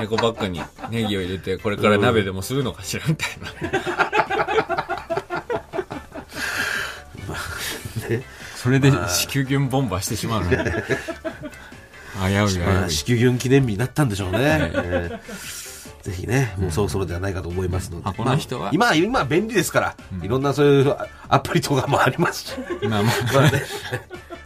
[0.01, 3.49] エコバッグにネギを入れてこれから鍋でもするのかしらみたいな。
[8.57, 10.63] それで子宮菌ボンバーしてしまうの危うい
[12.49, 14.39] 危うまあ、い子宮群記念日になったんでしょうね。
[14.75, 16.03] えー。
[16.03, 18.09] ぜひね、もうそろそろではないかと思いますので。
[18.09, 18.73] あこの人は？
[18.73, 20.97] まあ今、今は便利ですから、いろんなそういう
[21.29, 22.59] アプリとかもありますし。
[22.89, 23.63] まあままあね、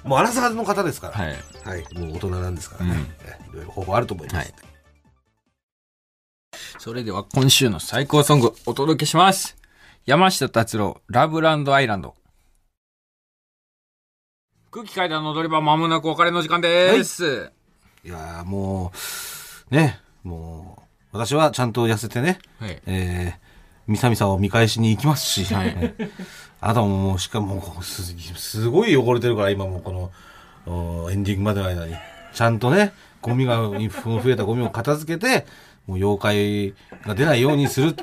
[0.05, 1.15] もう荒沢の方ですから。
[1.17, 1.37] あはい。
[1.65, 1.99] はい。
[1.99, 2.97] もう大人なんですからね。
[3.25, 4.37] えいろいろ方法あると思います。
[4.37, 4.55] はい
[6.85, 9.57] それでは今週の最高ソングお届けします。
[10.05, 12.17] 山下達郎ラブランドアイランド。
[14.73, 17.53] 空気階段の踊り場まもなくお別れの時間です、
[18.03, 18.91] いやーも
[19.71, 22.83] う、ね、もう、私はちゃんと痩せてね、はい。
[22.87, 23.41] えー、
[23.87, 25.69] みさみさを見返しに行きますし、はい。
[25.79, 26.11] えー
[26.61, 28.03] あなたももう、しかもす、
[28.35, 29.93] すごい汚れてるから、今もうこ
[30.67, 31.95] の、おエンディングまでの間に、
[32.33, 33.79] ちゃんとね、ゴミが、 増
[34.27, 35.47] えたゴミを片付けて、
[35.93, 36.75] もう妖怪
[37.07, 37.95] が出ないようにする、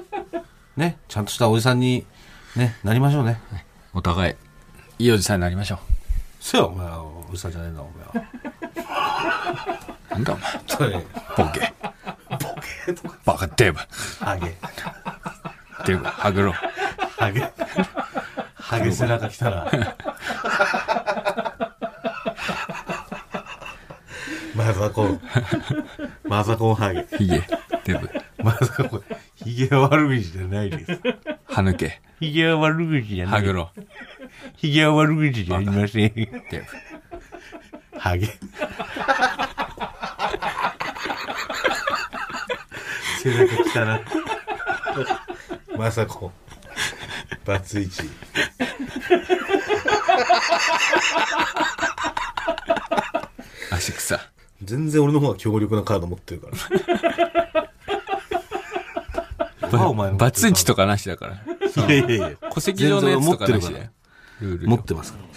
[0.77, 2.05] ね、ちゃんとしたおじさんに、
[2.55, 3.41] ね、なりましょうね。
[3.93, 4.33] お互
[4.99, 5.79] いいいおじさんになりましょ
[6.39, 8.29] そうよ、お前は、おじさんじゃねえんだ、お前は。
[10.11, 10.37] うなんだお
[10.83, 10.99] 前ボ
[11.51, 11.73] ケ
[12.29, 12.37] ボ
[12.85, 13.79] ケとか、バカデブ
[14.19, 14.55] ハゲ。
[15.87, 17.51] デブハグロハゲ。
[18.53, 19.71] ハゲ背中来たら。
[24.55, 25.21] マザコン。
[26.23, 27.05] マザコンハゲ。
[27.17, 27.43] ヒゲ
[27.85, 28.09] デブ
[28.43, 29.03] マザコン。
[29.35, 30.99] ヒゲは悪口じゃないです。
[31.47, 33.71] 歯抜けヒゲは悪口じゃハグロ
[34.57, 36.13] ヒゲは悪口じゃありません。
[36.13, 36.27] デ
[37.91, 38.27] ブハゲ。
[43.21, 44.01] 背中来たな。
[45.77, 46.31] マサコン。
[47.45, 48.03] バツイチ。
[53.71, 54.19] 足草
[54.63, 56.55] 全然俺の方が強力なカード持ってるから。
[59.71, 61.35] あお前のバツイチとかなしだから。
[61.87, 62.31] いやいやいや。
[62.51, 63.89] 戸籍上のやつとかなし全然持ってるだよ
[64.41, 65.29] ルール上持ってますから。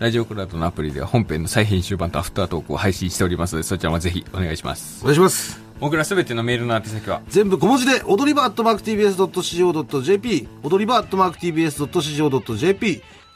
[0.00, 5.02] ラジオクラウドのアプリでは本編の再編集版とアフタートークを配信しておりますのでそちらもぜひお願いします。
[5.02, 5.60] お願いします。
[5.78, 7.22] 僕らすべてのメールの宛先は？
[7.28, 11.04] 全部小文字で、踊り場アットマーク TBS.CO.JP、踊り場ア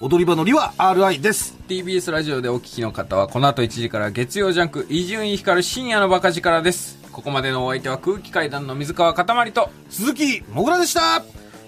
[0.00, 1.56] 踊り場のりは RI です。
[1.68, 6.98] TBS ラジオでお聞きの方はこの後1時から月曜ジャンク伊集院光る深夜のバカ力です。
[7.12, 11.22] ここまでのお相手は空気階段の水川かたまりと鈴木もぐらでした。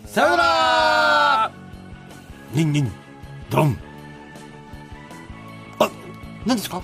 [0.07, 1.53] さようなら。
[2.53, 2.91] ニンニン、
[3.49, 3.79] ドロン。
[5.79, 5.89] あ、
[6.45, 6.83] 何ですか？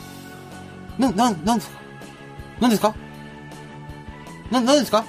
[0.96, 1.78] な、な、なんですか？
[2.60, 2.94] 何ですか？
[4.52, 5.04] な、何ですか？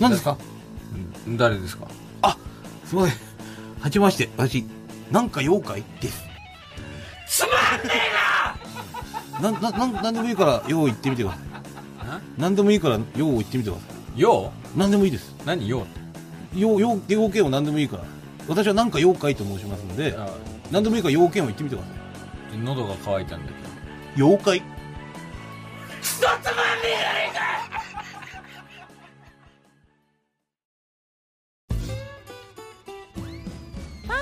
[0.00, 0.36] 何ですか？
[1.28, 1.86] 誰ですか？
[2.84, 2.98] すい。
[2.98, 3.18] ません。
[3.80, 4.66] はじめまして、私、
[5.10, 5.84] なんか妖怪？
[6.00, 6.24] です。
[7.28, 7.46] つま
[7.82, 7.94] んね
[9.40, 11.38] えな な、な、なんなんでもいいから、よう言ってみてくださ
[12.38, 12.40] い。
[12.40, 13.86] なんでもいいから、よう言ってみてくださ
[14.16, 14.78] よい。
[14.78, 15.34] なんでもいいです。
[15.40, 15.86] う何よ
[16.54, 18.04] よう、よう、要件をなんでもいいから。
[18.48, 20.16] 私はなんか妖怪と申しますので、
[20.70, 21.92] なんでもいいから要件を言ってみてくださ
[22.54, 22.58] い。
[22.58, 23.52] 喉が渇いたんだ
[24.16, 24.62] けど妖怪？
[26.20, 27.79] パン